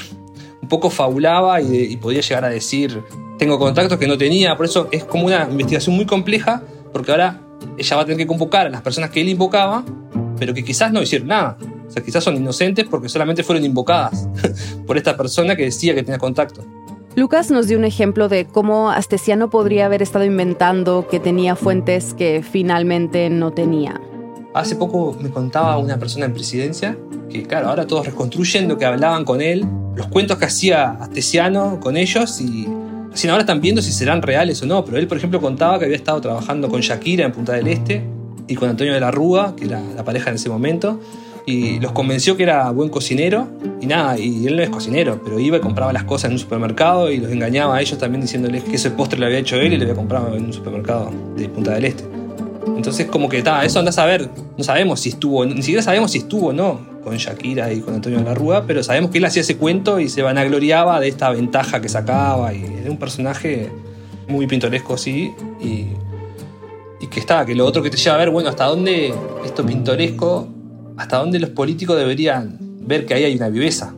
un 0.60 0.68
poco 0.68 0.90
fabulaba 0.90 1.60
y, 1.60 1.96
podía 1.96 2.20
llegar 2.20 2.44
a 2.44 2.50
decir, 2.50 3.02
tengo 3.38 3.58
contactos 3.58 3.98
que 3.98 4.06
no 4.06 4.18
tenía, 4.18 4.56
por 4.56 4.66
eso 4.66 4.88
es 4.92 5.04
como 5.04 5.26
una 5.26 5.48
investigación 5.50 5.96
muy 5.96 6.06
compleja, 6.06 6.62
porque 6.92 7.10
ahora 7.10 7.40
ella 7.78 7.96
va 7.96 8.02
a 8.02 8.04
tener 8.04 8.18
que 8.18 8.26
convocar 8.26 8.66
a 8.66 8.70
las 8.70 8.82
personas 8.82 9.10
que 9.10 9.22
él 9.22 9.30
invocaba, 9.30 9.82
pero 10.38 10.52
que 10.52 10.62
quizás 10.62 10.92
no 10.92 11.00
hicieron 11.00 11.28
nada. 11.28 11.56
O 11.86 11.90
sea, 11.90 12.02
quizás 12.02 12.24
son 12.24 12.36
inocentes 12.36 12.84
porque 12.90 13.08
solamente 13.08 13.42
fueron 13.42 13.64
invocadas 13.64 14.28
por 14.86 14.98
esta 14.98 15.16
persona 15.16 15.56
que 15.56 15.64
decía 15.64 15.94
que 15.94 16.02
tenía 16.02 16.18
contacto. 16.18 16.64
Lucas 17.16 17.50
nos 17.50 17.66
dio 17.66 17.78
un 17.78 17.86
ejemplo 17.86 18.28
de 18.28 18.44
cómo 18.44 18.90
Astesiano 18.90 19.48
podría 19.48 19.86
haber 19.86 20.02
estado 20.02 20.26
inventando 20.26 21.08
que 21.08 21.18
tenía 21.18 21.56
fuentes 21.56 22.12
que 22.12 22.42
finalmente 22.42 23.30
no 23.30 23.52
tenía. 23.54 23.98
Hace 24.52 24.76
poco 24.76 25.16
me 25.18 25.30
contaba 25.30 25.78
una 25.78 25.98
persona 25.98 26.26
en 26.26 26.34
presidencia 26.34 26.98
que, 27.30 27.44
claro, 27.44 27.70
ahora 27.70 27.86
todos 27.86 28.04
reconstruyen 28.04 28.68
lo 28.68 28.76
que 28.76 28.84
hablaban 28.84 29.24
con 29.24 29.40
él, 29.40 29.64
los 29.94 30.08
cuentos 30.08 30.36
que 30.36 30.44
hacía 30.44 30.90
Astesiano 30.90 31.80
con 31.80 31.96
ellos 31.96 32.38
y 32.38 32.68
ahora 33.30 33.40
están 33.40 33.62
viendo 33.62 33.80
si 33.80 33.92
serán 33.92 34.20
reales 34.20 34.62
o 34.62 34.66
no. 34.66 34.84
Pero 34.84 34.98
él, 34.98 35.08
por 35.08 35.16
ejemplo, 35.16 35.40
contaba 35.40 35.78
que 35.78 35.86
había 35.86 35.96
estado 35.96 36.20
trabajando 36.20 36.68
con 36.68 36.82
Shakira 36.82 37.24
en 37.24 37.32
Punta 37.32 37.54
del 37.54 37.68
Este 37.68 38.04
y 38.46 38.56
con 38.56 38.68
Antonio 38.68 38.92
de 38.92 39.00
la 39.00 39.10
Rúa, 39.10 39.56
que 39.56 39.64
era 39.64 39.80
la 39.96 40.04
pareja 40.04 40.28
en 40.28 40.36
ese 40.36 40.50
momento, 40.50 41.00
y 41.46 41.78
los 41.78 41.92
convenció 41.92 42.36
que 42.36 42.42
era 42.42 42.68
buen 42.70 42.88
cocinero 42.88 43.46
y 43.80 43.86
nada, 43.86 44.18
y 44.18 44.46
él 44.46 44.56
no 44.56 44.62
es 44.62 44.68
cocinero, 44.68 45.20
pero 45.24 45.38
iba 45.38 45.56
y 45.56 45.60
compraba 45.60 45.92
las 45.92 46.02
cosas 46.02 46.26
en 46.26 46.32
un 46.32 46.38
supermercado 46.40 47.10
y 47.10 47.18
los 47.18 47.30
engañaba 47.30 47.76
a 47.76 47.80
ellos 47.80 47.96
también 47.98 48.20
diciéndoles 48.20 48.64
que 48.64 48.74
ese 48.74 48.90
postre 48.90 49.18
lo 49.20 49.26
había 49.26 49.38
hecho 49.38 49.54
él 49.56 49.72
y 49.72 49.76
le 49.76 49.84
había 49.84 49.94
comprado 49.94 50.34
en 50.34 50.46
un 50.46 50.52
supermercado 50.52 51.12
de 51.36 51.48
Punta 51.48 51.72
del 51.72 51.84
Este. 51.84 52.04
Entonces 52.76 53.06
como 53.06 53.28
que 53.28 53.38
está, 53.38 53.64
eso 53.64 53.78
andás 53.78 53.96
a 53.98 54.04
ver, 54.04 54.28
no 54.58 54.64
sabemos 54.64 55.00
si 55.00 55.10
estuvo, 55.10 55.46
ni 55.46 55.62
siquiera 55.62 55.82
sabemos 55.82 56.10
si 56.10 56.18
estuvo 56.18 56.48
o 56.48 56.52
no 56.52 56.80
con 57.04 57.16
Shakira 57.16 57.72
y 57.72 57.80
con 57.80 57.94
Antonio 57.94 58.18
de 58.18 58.24
la 58.24 58.34
Rúa, 58.34 58.64
pero 58.66 58.82
sabemos 58.82 59.12
que 59.12 59.18
él 59.18 59.24
hacía 59.24 59.42
ese 59.42 59.56
cuento 59.56 60.00
y 60.00 60.08
se 60.08 60.22
vanagloriaba 60.22 60.98
de 60.98 61.06
esta 61.06 61.30
ventaja 61.30 61.80
que 61.80 61.88
sacaba 61.88 62.52
y 62.52 62.64
era 62.64 62.90
un 62.90 62.98
personaje 62.98 63.70
muy 64.26 64.48
pintoresco, 64.48 64.98
sí, 64.98 65.32
y, 65.60 65.86
y 67.00 67.06
que 67.08 67.20
está, 67.20 67.46
que 67.46 67.54
lo 67.54 67.64
otro 67.64 67.84
que 67.84 67.90
te 67.90 67.96
lleva 67.96 68.16
a 68.16 68.18
ver, 68.18 68.30
bueno, 68.30 68.48
hasta 68.48 68.64
dónde 68.64 69.14
esto 69.44 69.64
pintoresco 69.64 70.48
hasta 70.96 71.18
dónde 71.18 71.38
los 71.38 71.50
políticos 71.50 71.96
deberían 71.96 72.58
ver 72.80 73.06
que 73.06 73.14
ahí 73.14 73.24
hay 73.24 73.36
una 73.36 73.48
viveza. 73.48 73.94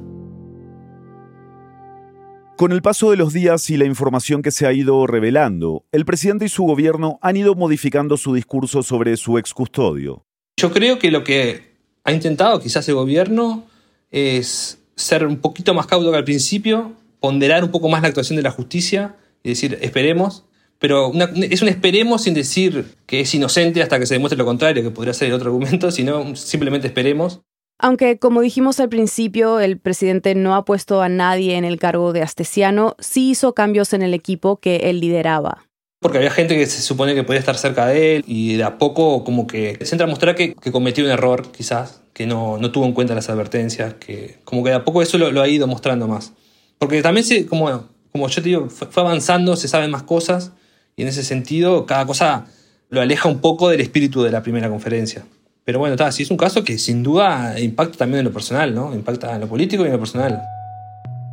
Con 2.56 2.72
el 2.72 2.82
paso 2.82 3.12
de 3.12 3.16
los 3.16 3.32
días 3.32 3.70
y 3.70 3.76
la 3.76 3.84
información 3.84 4.42
que 4.42 4.50
se 4.50 4.66
ha 4.66 4.72
ido 4.72 5.06
revelando, 5.06 5.84
el 5.92 6.04
presidente 6.04 6.46
y 6.46 6.48
su 6.48 6.64
gobierno 6.64 7.20
han 7.22 7.36
ido 7.36 7.54
modificando 7.54 8.16
su 8.16 8.34
discurso 8.34 8.82
sobre 8.82 9.16
su 9.16 9.38
ex 9.38 9.54
custodio. 9.54 10.24
Yo 10.56 10.72
creo 10.72 10.98
que 10.98 11.12
lo 11.12 11.22
que 11.22 11.76
ha 12.02 12.12
intentado 12.12 12.58
quizás 12.58 12.88
el 12.88 12.96
gobierno 12.96 13.64
es 14.10 14.82
ser 14.96 15.24
un 15.24 15.36
poquito 15.36 15.72
más 15.72 15.86
cauto 15.86 16.10
que 16.10 16.16
al 16.16 16.24
principio, 16.24 16.94
ponderar 17.20 17.62
un 17.62 17.70
poco 17.70 17.88
más 17.88 18.02
la 18.02 18.08
actuación 18.08 18.36
de 18.36 18.42
la 18.42 18.50
justicia 18.50 19.14
y 19.44 19.50
decir, 19.50 19.78
esperemos, 19.80 20.44
pero 20.78 21.12
es 21.14 21.62
un 21.62 21.68
esperemos 21.68 22.22
sin 22.22 22.34
decir 22.34 22.94
que 23.06 23.20
es 23.20 23.34
inocente 23.34 23.82
hasta 23.82 23.98
que 23.98 24.06
se 24.06 24.14
demuestre 24.14 24.38
lo 24.38 24.44
contrario, 24.44 24.82
que 24.82 24.90
podría 24.90 25.12
ser 25.12 25.28
el 25.28 25.34
otro 25.34 25.50
argumento, 25.50 25.90
sino 25.90 26.36
simplemente 26.36 26.86
esperemos. 26.86 27.40
Aunque, 27.80 28.18
como 28.18 28.40
dijimos 28.40 28.80
al 28.80 28.88
principio, 28.88 29.60
el 29.60 29.78
presidente 29.78 30.34
no 30.34 30.56
ha 30.56 30.64
puesto 30.64 31.00
a 31.00 31.08
nadie 31.08 31.56
en 31.56 31.64
el 31.64 31.78
cargo 31.78 32.12
de 32.12 32.22
Astesiano, 32.22 32.96
sí 32.98 33.30
hizo 33.30 33.54
cambios 33.54 33.92
en 33.92 34.02
el 34.02 34.14
equipo 34.14 34.56
que 34.56 34.90
él 34.90 35.00
lideraba. 35.00 35.64
Porque 36.00 36.18
había 36.18 36.30
gente 36.30 36.56
que 36.56 36.66
se 36.66 36.80
supone 36.82 37.14
que 37.14 37.24
podía 37.24 37.40
estar 37.40 37.56
cerca 37.56 37.86
de 37.86 38.16
él 38.16 38.24
y 38.26 38.56
de 38.56 38.64
a 38.64 38.78
poco 38.78 39.24
como 39.24 39.46
que 39.46 39.78
se 39.84 39.94
entra 39.94 40.06
a 40.06 40.10
mostrar 40.10 40.34
que, 40.34 40.54
cometió 40.54 41.04
un 41.04 41.10
error, 41.10 41.50
quizás, 41.50 42.02
que 42.14 42.26
no, 42.26 42.56
no, 42.58 42.70
tuvo 42.70 42.84
en 42.84 42.92
cuenta 42.92 43.14
las 43.14 43.28
advertencias, 43.30 43.94
que 43.94 44.38
como 44.44 44.62
que 44.62 44.70
de 44.70 44.76
a 44.76 44.84
poco 44.84 45.02
eso 45.02 45.18
lo, 45.18 45.40
ha 45.40 45.48
ido 45.48 45.66
mostrando 45.66 46.06
más. 46.06 46.32
Porque 46.78 47.00
también, 47.02 47.24
se, 47.24 47.46
como, 47.46 47.84
como 48.12 48.28
yo 48.28 48.42
te 48.42 48.48
digo, 48.48 48.68
fue 48.70 49.02
avanzando, 49.02 49.56
se 49.56 49.68
saben 49.68 49.90
más 49.90 50.04
cosas 50.04 50.52
y 50.98 51.02
en 51.02 51.08
ese 51.08 51.22
sentido, 51.22 51.86
cada 51.86 52.04
cosa 52.06 52.46
lo 52.90 53.00
aleja 53.00 53.28
un 53.28 53.38
poco 53.38 53.68
del 53.68 53.80
espíritu 53.80 54.22
de 54.22 54.32
la 54.32 54.42
primera 54.42 54.68
conferencia. 54.68 55.24
Pero 55.64 55.78
bueno, 55.78 55.94
está, 55.94 56.10
sí 56.10 56.24
es 56.24 56.30
un 56.30 56.36
caso 56.36 56.64
que 56.64 56.76
sin 56.76 57.04
duda 57.04 57.58
impacta 57.60 57.98
también 57.98 58.18
en 58.18 58.24
lo 58.24 58.32
personal, 58.32 58.74
¿no? 58.74 58.92
Impacta 58.92 59.36
en 59.36 59.42
lo 59.42 59.46
político 59.46 59.84
y 59.84 59.86
en 59.86 59.92
lo 59.92 59.98
personal. 60.00 60.42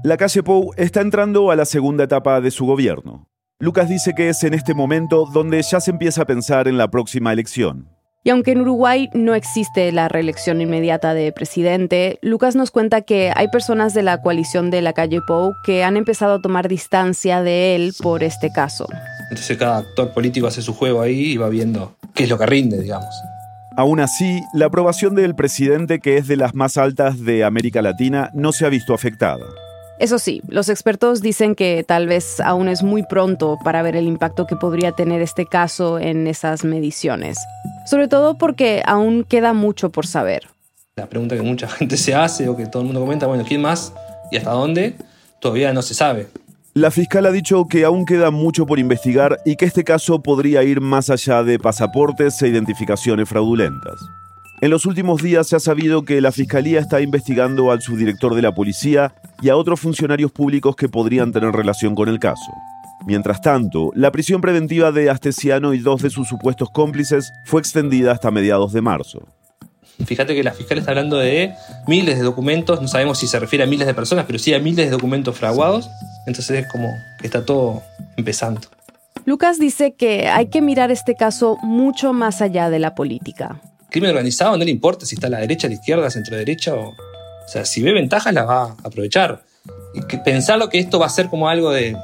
La 0.03 0.17
calle 0.17 0.43
Pou 0.43 0.71
está 0.77 1.01
entrando 1.01 1.49
a 1.49 1.55
la 1.55 1.65
segunda 1.65 2.03
etapa 2.03 2.41
de 2.41 2.51
su 2.51 2.67
gobierno. 2.67 3.27
Lucas 3.59 3.89
dice 3.89 4.13
que 4.15 4.29
es 4.29 4.43
en 4.43 4.53
este 4.53 4.75
momento 4.75 5.25
donde 5.33 5.59
ya 5.63 5.79
se 5.79 5.89
empieza 5.89 6.21
a 6.21 6.25
pensar 6.25 6.67
en 6.67 6.77
la 6.77 6.89
próxima 6.89 7.33
elección. 7.33 7.89
Y 8.23 8.29
aunque 8.29 8.51
en 8.51 8.61
Uruguay 8.61 9.09
no 9.13 9.33
existe 9.33 9.91
la 9.91 10.09
reelección 10.09 10.61
inmediata 10.61 11.15
de 11.15 11.31
presidente, 11.31 12.19
Lucas 12.21 12.55
nos 12.55 12.69
cuenta 12.69 13.01
que 13.01 13.31
hay 13.35 13.47
personas 13.47 13.95
de 13.95 14.03
la 14.03 14.21
coalición 14.21 14.69
de 14.69 14.81
la 14.81 14.93
calle 14.93 15.21
Pou 15.25 15.53
que 15.63 15.83
han 15.83 15.97
empezado 15.97 16.35
a 16.35 16.41
tomar 16.41 16.67
distancia 16.67 17.41
de 17.41 17.75
él 17.75 17.93
por 17.99 18.21
este 18.21 18.51
caso. 18.51 18.85
Entonces 19.29 19.57
cada 19.57 19.77
actor 19.77 20.13
político 20.13 20.47
hace 20.47 20.61
su 20.61 20.73
juego 20.73 21.01
ahí 21.01 21.33
y 21.33 21.37
va 21.37 21.49
viendo 21.49 21.95
qué 22.13 22.23
es 22.23 22.29
lo 22.29 22.37
que 22.37 22.45
rinde, 22.45 22.81
digamos. 22.81 23.13
Aún 23.77 23.99
así, 23.99 24.41
la 24.53 24.67
aprobación 24.67 25.15
del 25.15 25.35
presidente, 25.35 25.99
que 25.99 26.17
es 26.17 26.27
de 26.27 26.37
las 26.37 26.55
más 26.55 26.77
altas 26.77 27.23
de 27.25 27.43
América 27.43 27.81
Latina, 27.81 28.31
no 28.33 28.53
se 28.53 28.65
ha 28.65 28.69
visto 28.69 28.93
afectada. 28.93 29.45
Eso 29.99 30.19
sí, 30.19 30.41
los 30.47 30.69
expertos 30.69 31.21
dicen 31.21 31.55
que 31.55 31.83
tal 31.87 32.07
vez 32.07 32.39
aún 32.41 32.67
es 32.67 32.83
muy 32.83 33.03
pronto 33.03 33.57
para 33.63 33.81
ver 33.81 33.95
el 33.95 34.07
impacto 34.07 34.45
que 34.45 34.55
podría 34.55 34.91
tener 34.91 35.21
este 35.21 35.45
caso 35.45 35.99
en 35.99 36.27
esas 36.27 36.65
mediciones, 36.65 37.37
sobre 37.85 38.09
todo 38.09 38.37
porque 38.37 38.81
aún 38.85 39.23
queda 39.23 39.53
mucho 39.53 39.89
por 39.89 40.05
saber. 40.05 40.47
La 40.97 41.07
pregunta 41.07 41.35
que 41.35 41.41
mucha 41.41 41.67
gente 41.69 41.95
se 41.97 42.13
hace 42.13 42.47
o 42.49 42.57
que 42.57 42.65
todo 42.65 42.81
el 42.81 42.87
mundo 42.87 43.01
comenta, 43.01 43.25
bueno, 43.27 43.45
¿quién 43.47 43.61
más 43.61 43.93
y 44.31 44.37
hasta 44.37 44.51
dónde? 44.51 44.95
Todavía 45.39 45.73
no 45.73 45.81
se 45.81 45.93
sabe. 45.93 46.27
La 46.77 46.91
fiscal 46.91 47.25
ha 47.25 47.31
dicho 47.31 47.67
que 47.69 47.85
aún 47.85 48.05
queda 48.05 48.31
mucho 48.31 48.65
por 48.65 48.79
investigar 48.79 49.39
y 49.45 49.55
que 49.55 49.63
este 49.63 49.85
caso 49.85 50.21
podría 50.21 50.61
ir 50.61 50.81
más 50.81 51.09
allá 51.09 51.41
de 51.41 51.57
pasaportes 51.57 52.41
e 52.41 52.49
identificaciones 52.49 53.29
fraudulentas. 53.29 53.93
En 54.59 54.71
los 54.71 54.85
últimos 54.85 55.23
días 55.23 55.47
se 55.47 55.55
ha 55.55 55.61
sabido 55.61 56.03
que 56.03 56.19
la 56.19 56.33
Fiscalía 56.33 56.81
está 56.81 56.99
investigando 56.99 57.71
al 57.71 57.81
subdirector 57.81 58.35
de 58.35 58.41
la 58.41 58.53
policía 58.53 59.15
y 59.41 59.47
a 59.47 59.55
otros 59.55 59.79
funcionarios 59.79 60.33
públicos 60.33 60.75
que 60.75 60.89
podrían 60.89 61.31
tener 61.31 61.53
relación 61.53 61.95
con 61.95 62.09
el 62.09 62.19
caso. 62.19 62.51
Mientras 63.07 63.39
tanto, 63.39 63.91
la 63.95 64.11
prisión 64.11 64.41
preventiva 64.41 64.91
de 64.91 65.09
Astesiano 65.09 65.73
y 65.73 65.79
dos 65.79 66.01
de 66.01 66.09
sus 66.09 66.27
supuestos 66.27 66.69
cómplices 66.71 67.31
fue 67.45 67.61
extendida 67.61 68.11
hasta 68.11 68.31
mediados 68.31 68.73
de 68.73 68.81
marzo. 68.81 69.25
Fíjate 70.05 70.35
que 70.35 70.43
la 70.43 70.51
fiscal 70.51 70.77
está 70.77 70.91
hablando 70.91 71.17
de 71.17 71.53
miles 71.87 72.17
de 72.17 72.23
documentos, 72.23 72.81
no 72.81 72.87
sabemos 72.87 73.19
si 73.19 73.27
se 73.27 73.39
refiere 73.39 73.63
a 73.63 73.67
miles 73.67 73.87
de 73.87 73.93
personas, 73.93 74.25
pero 74.25 74.39
sí 74.39 74.53
a 74.53 74.59
miles 74.59 74.85
de 74.85 74.91
documentos 74.91 75.37
fraguados, 75.37 75.89
entonces 76.27 76.63
es 76.63 76.71
como 76.71 76.89
que 77.19 77.27
está 77.27 77.45
todo 77.45 77.81
empezando. 78.17 78.61
Lucas 79.25 79.57
dice 79.59 79.93
que 79.93 80.27
hay 80.27 80.47
que 80.47 80.61
mirar 80.61 80.91
este 80.91 81.15
caso 81.15 81.57
mucho 81.63 82.13
más 82.13 82.41
allá 82.41 82.69
de 82.69 82.79
la 82.79 82.93
política 82.93 83.61
crimen 83.95 84.09
organizado 84.09 84.57
no 84.57 84.65
le 84.65 84.71
importa 84.71 85.05
si 85.05 85.15
está 85.15 85.27
a 85.27 85.29
la 85.29 85.39
derecha, 85.39 85.67
a 85.67 85.69
la 85.69 85.75
izquierda, 85.75 86.09
centro 86.09 86.35
derecha 86.35 86.75
o... 86.75 86.89
O 86.89 87.47
sea, 87.47 87.63
si 87.63 87.81
ve 87.81 87.93
ventajas 87.93 88.33
las 88.33 88.45
va 88.45 88.63
a 88.63 88.75
aprovechar. 88.83 89.43
Y 89.93 90.01
que 90.01 90.17
pensarlo 90.17 90.67
que 90.67 90.79
esto 90.79 90.99
va 90.99 91.05
a 91.05 91.09
ser 91.09 91.29
como 91.29 91.47
algo 91.47 91.71
de... 91.71 91.95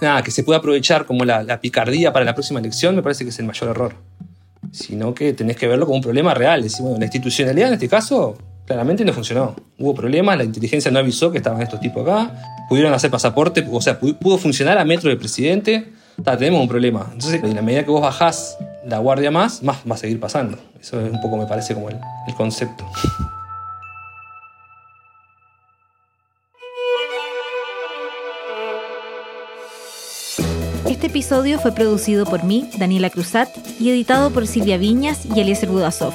Nada, 0.00 0.22
que 0.22 0.32
se 0.32 0.42
puede 0.42 0.58
aprovechar 0.58 1.04
como 1.04 1.24
la, 1.24 1.60
picardía 1.60 2.12
para 2.12 2.24
la 2.24 2.34
próxima 2.34 2.58
elección 2.58 2.96
me 2.96 3.02
parece 3.02 3.24
que 3.24 3.30
es 3.30 3.38
el 3.38 3.44
mayor 3.44 3.70
error. 3.70 3.94
Sino 4.72 5.14
que 5.14 5.32
tenés 5.32 5.56
que 5.56 5.66
verlo 5.66 5.86
como 5.86 5.96
un 5.96 6.02
problema 6.02 6.34
real. 6.34 6.64
Es 6.64 6.72
decir, 6.72 6.86
la 6.98 7.04
institucionalidad 7.04 7.68
en 7.68 7.74
este 7.74 7.88
caso 7.88 8.36
claramente 8.66 9.04
no 9.04 9.12
funcionó. 9.12 9.56
Hubo 9.78 9.94
problemas, 9.94 10.36
la 10.36 10.44
inteligencia 10.44 10.90
no 10.90 10.98
avisó 10.98 11.32
que 11.32 11.38
estaban 11.38 11.62
estos 11.62 11.80
tipos 11.80 12.02
acá, 12.02 12.66
pudieron 12.68 12.92
hacer 12.92 13.10
pasaporte, 13.10 13.66
o 13.70 13.80
sea, 13.80 13.98
pudo 13.98 14.36
funcionar 14.36 14.76
a 14.76 14.84
metro 14.84 15.08
del 15.08 15.18
presidente. 15.18 15.92
tenemos 16.22 16.60
un 16.60 16.68
problema. 16.68 17.08
Entonces, 17.12 17.42
en 17.42 17.54
la 17.54 17.62
medida 17.62 17.84
que 17.84 17.90
vos 17.90 18.02
bajás 18.02 18.58
la 18.86 18.98
guardia 18.98 19.30
más, 19.30 19.62
más 19.62 19.78
va 19.90 19.94
a 19.94 19.98
seguir 19.98 20.20
pasando. 20.20 20.58
Eso 20.80 21.00
es 21.00 21.10
un 21.10 21.20
poco 21.20 21.38
me 21.38 21.46
parece 21.46 21.74
como 21.74 21.88
el, 21.88 21.96
el 22.26 22.34
concepto. 22.34 22.84
Este 31.08 31.20
episodio 31.20 31.58
fue 31.58 31.72
producido 31.72 32.26
por 32.26 32.44
mí, 32.44 32.68
Daniela 32.76 33.08
Cruzat, 33.08 33.48
y 33.80 33.88
editado 33.88 34.30
por 34.30 34.46
Silvia 34.46 34.76
Viñas 34.76 35.20
y 35.34 35.40
Eliezer 35.40 35.70
Budasov. 35.70 36.12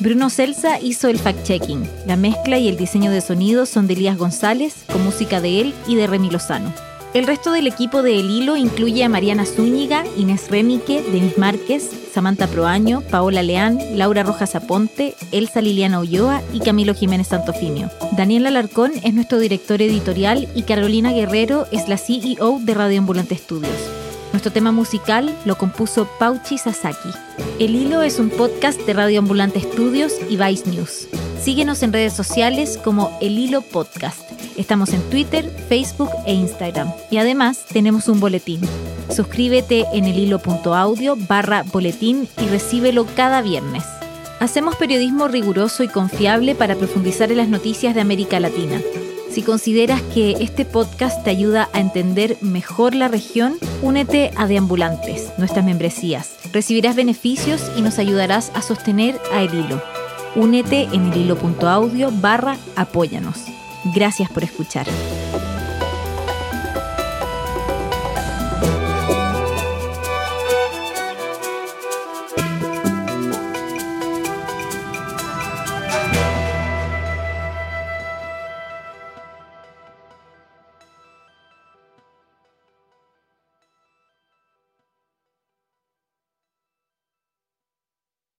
Bruno 0.00 0.28
Celsa 0.28 0.80
hizo 0.80 1.06
el 1.06 1.20
fact-checking. 1.20 1.88
La 2.04 2.16
mezcla 2.16 2.58
y 2.58 2.66
el 2.66 2.76
diseño 2.76 3.12
de 3.12 3.20
sonido 3.20 3.64
son 3.64 3.86
de 3.86 3.94
Elías 3.94 4.18
González, 4.18 4.86
con 4.90 5.04
música 5.04 5.40
de 5.40 5.60
él 5.60 5.74
y 5.86 5.94
de 5.94 6.08
Remy 6.08 6.30
Lozano. 6.30 6.72
El 7.14 7.28
resto 7.28 7.52
del 7.52 7.68
equipo 7.68 8.02
de 8.02 8.18
El 8.18 8.28
Hilo 8.28 8.56
incluye 8.56 9.04
a 9.04 9.08
Mariana 9.08 9.46
Zúñiga, 9.46 10.02
Inés 10.16 10.50
Remique, 10.50 11.00
Denis 11.12 11.38
Márquez, 11.38 11.88
Samantha 12.12 12.48
Proaño, 12.48 13.02
Paola 13.02 13.44
Leán, 13.44 13.78
Laura 13.94 14.24
Rojas 14.24 14.56
Aponte, 14.56 15.14
Elsa 15.30 15.60
Liliana 15.60 16.00
Ulloa 16.00 16.42
y 16.52 16.58
Camilo 16.58 16.92
Jiménez 16.92 17.28
Santofimio. 17.28 17.88
Daniel 18.16 18.46
Alarcón 18.46 18.90
es 19.04 19.14
nuestro 19.14 19.38
director 19.38 19.80
editorial 19.80 20.48
y 20.56 20.64
Carolina 20.64 21.12
Guerrero 21.12 21.68
es 21.70 21.88
la 21.88 21.98
CEO 21.98 22.58
de 22.60 22.74
Radio 22.74 22.98
Ambulante 22.98 23.36
Estudios. 23.36 24.03
Nuestro 24.34 24.50
tema 24.50 24.72
musical 24.72 25.32
lo 25.44 25.56
compuso 25.56 26.08
Pauchi 26.18 26.58
Sasaki. 26.58 27.08
El 27.60 27.76
Hilo 27.76 28.02
es 28.02 28.18
un 28.18 28.30
podcast 28.30 28.80
de 28.80 28.92
Radio 28.92 29.20
Ambulante 29.20 29.60
Estudios 29.60 30.12
y 30.28 30.36
Vice 30.36 30.68
News. 30.68 31.06
Síguenos 31.40 31.84
en 31.84 31.92
redes 31.92 32.14
sociales 32.14 32.76
como 32.82 33.16
El 33.20 33.38
Hilo 33.38 33.62
Podcast. 33.62 34.28
Estamos 34.56 34.92
en 34.92 35.02
Twitter, 35.08 35.48
Facebook 35.68 36.10
e 36.26 36.34
Instagram. 36.34 36.90
Y 37.12 37.18
además 37.18 37.64
tenemos 37.72 38.08
un 38.08 38.18
boletín. 38.18 38.60
Suscríbete 39.08 39.86
en 39.92 40.06
elhilo.audio 40.06 41.16
barra 41.28 41.62
boletín 41.62 42.26
y 42.42 42.48
recíbelo 42.48 43.06
cada 43.14 43.40
viernes. 43.40 43.84
Hacemos 44.40 44.74
periodismo 44.74 45.28
riguroso 45.28 45.84
y 45.84 45.88
confiable 45.88 46.56
para 46.56 46.74
profundizar 46.74 47.30
en 47.30 47.36
las 47.36 47.48
noticias 47.48 47.94
de 47.94 48.00
América 48.00 48.40
Latina. 48.40 48.80
Si 49.34 49.42
consideras 49.42 50.00
que 50.00 50.36
este 50.38 50.64
podcast 50.64 51.24
te 51.24 51.30
ayuda 51.30 51.68
a 51.72 51.80
entender 51.80 52.38
mejor 52.40 52.94
la 52.94 53.08
región, 53.08 53.56
únete 53.82 54.30
a 54.36 54.46
Deambulantes, 54.46 55.32
nuestras 55.38 55.64
membresías. 55.64 56.36
Recibirás 56.52 56.94
beneficios 56.94 57.60
y 57.76 57.82
nos 57.82 57.98
ayudarás 57.98 58.52
a 58.54 58.62
sostener 58.62 59.20
a 59.32 59.42
El 59.42 59.52
Hilo. 59.52 59.82
Únete 60.36 60.82
en 60.92 61.12
elhilo.audio 61.12 62.12
barra 62.12 62.56
apóyanos. 62.76 63.42
Gracias 63.92 64.30
por 64.30 64.44
escuchar. 64.44 64.86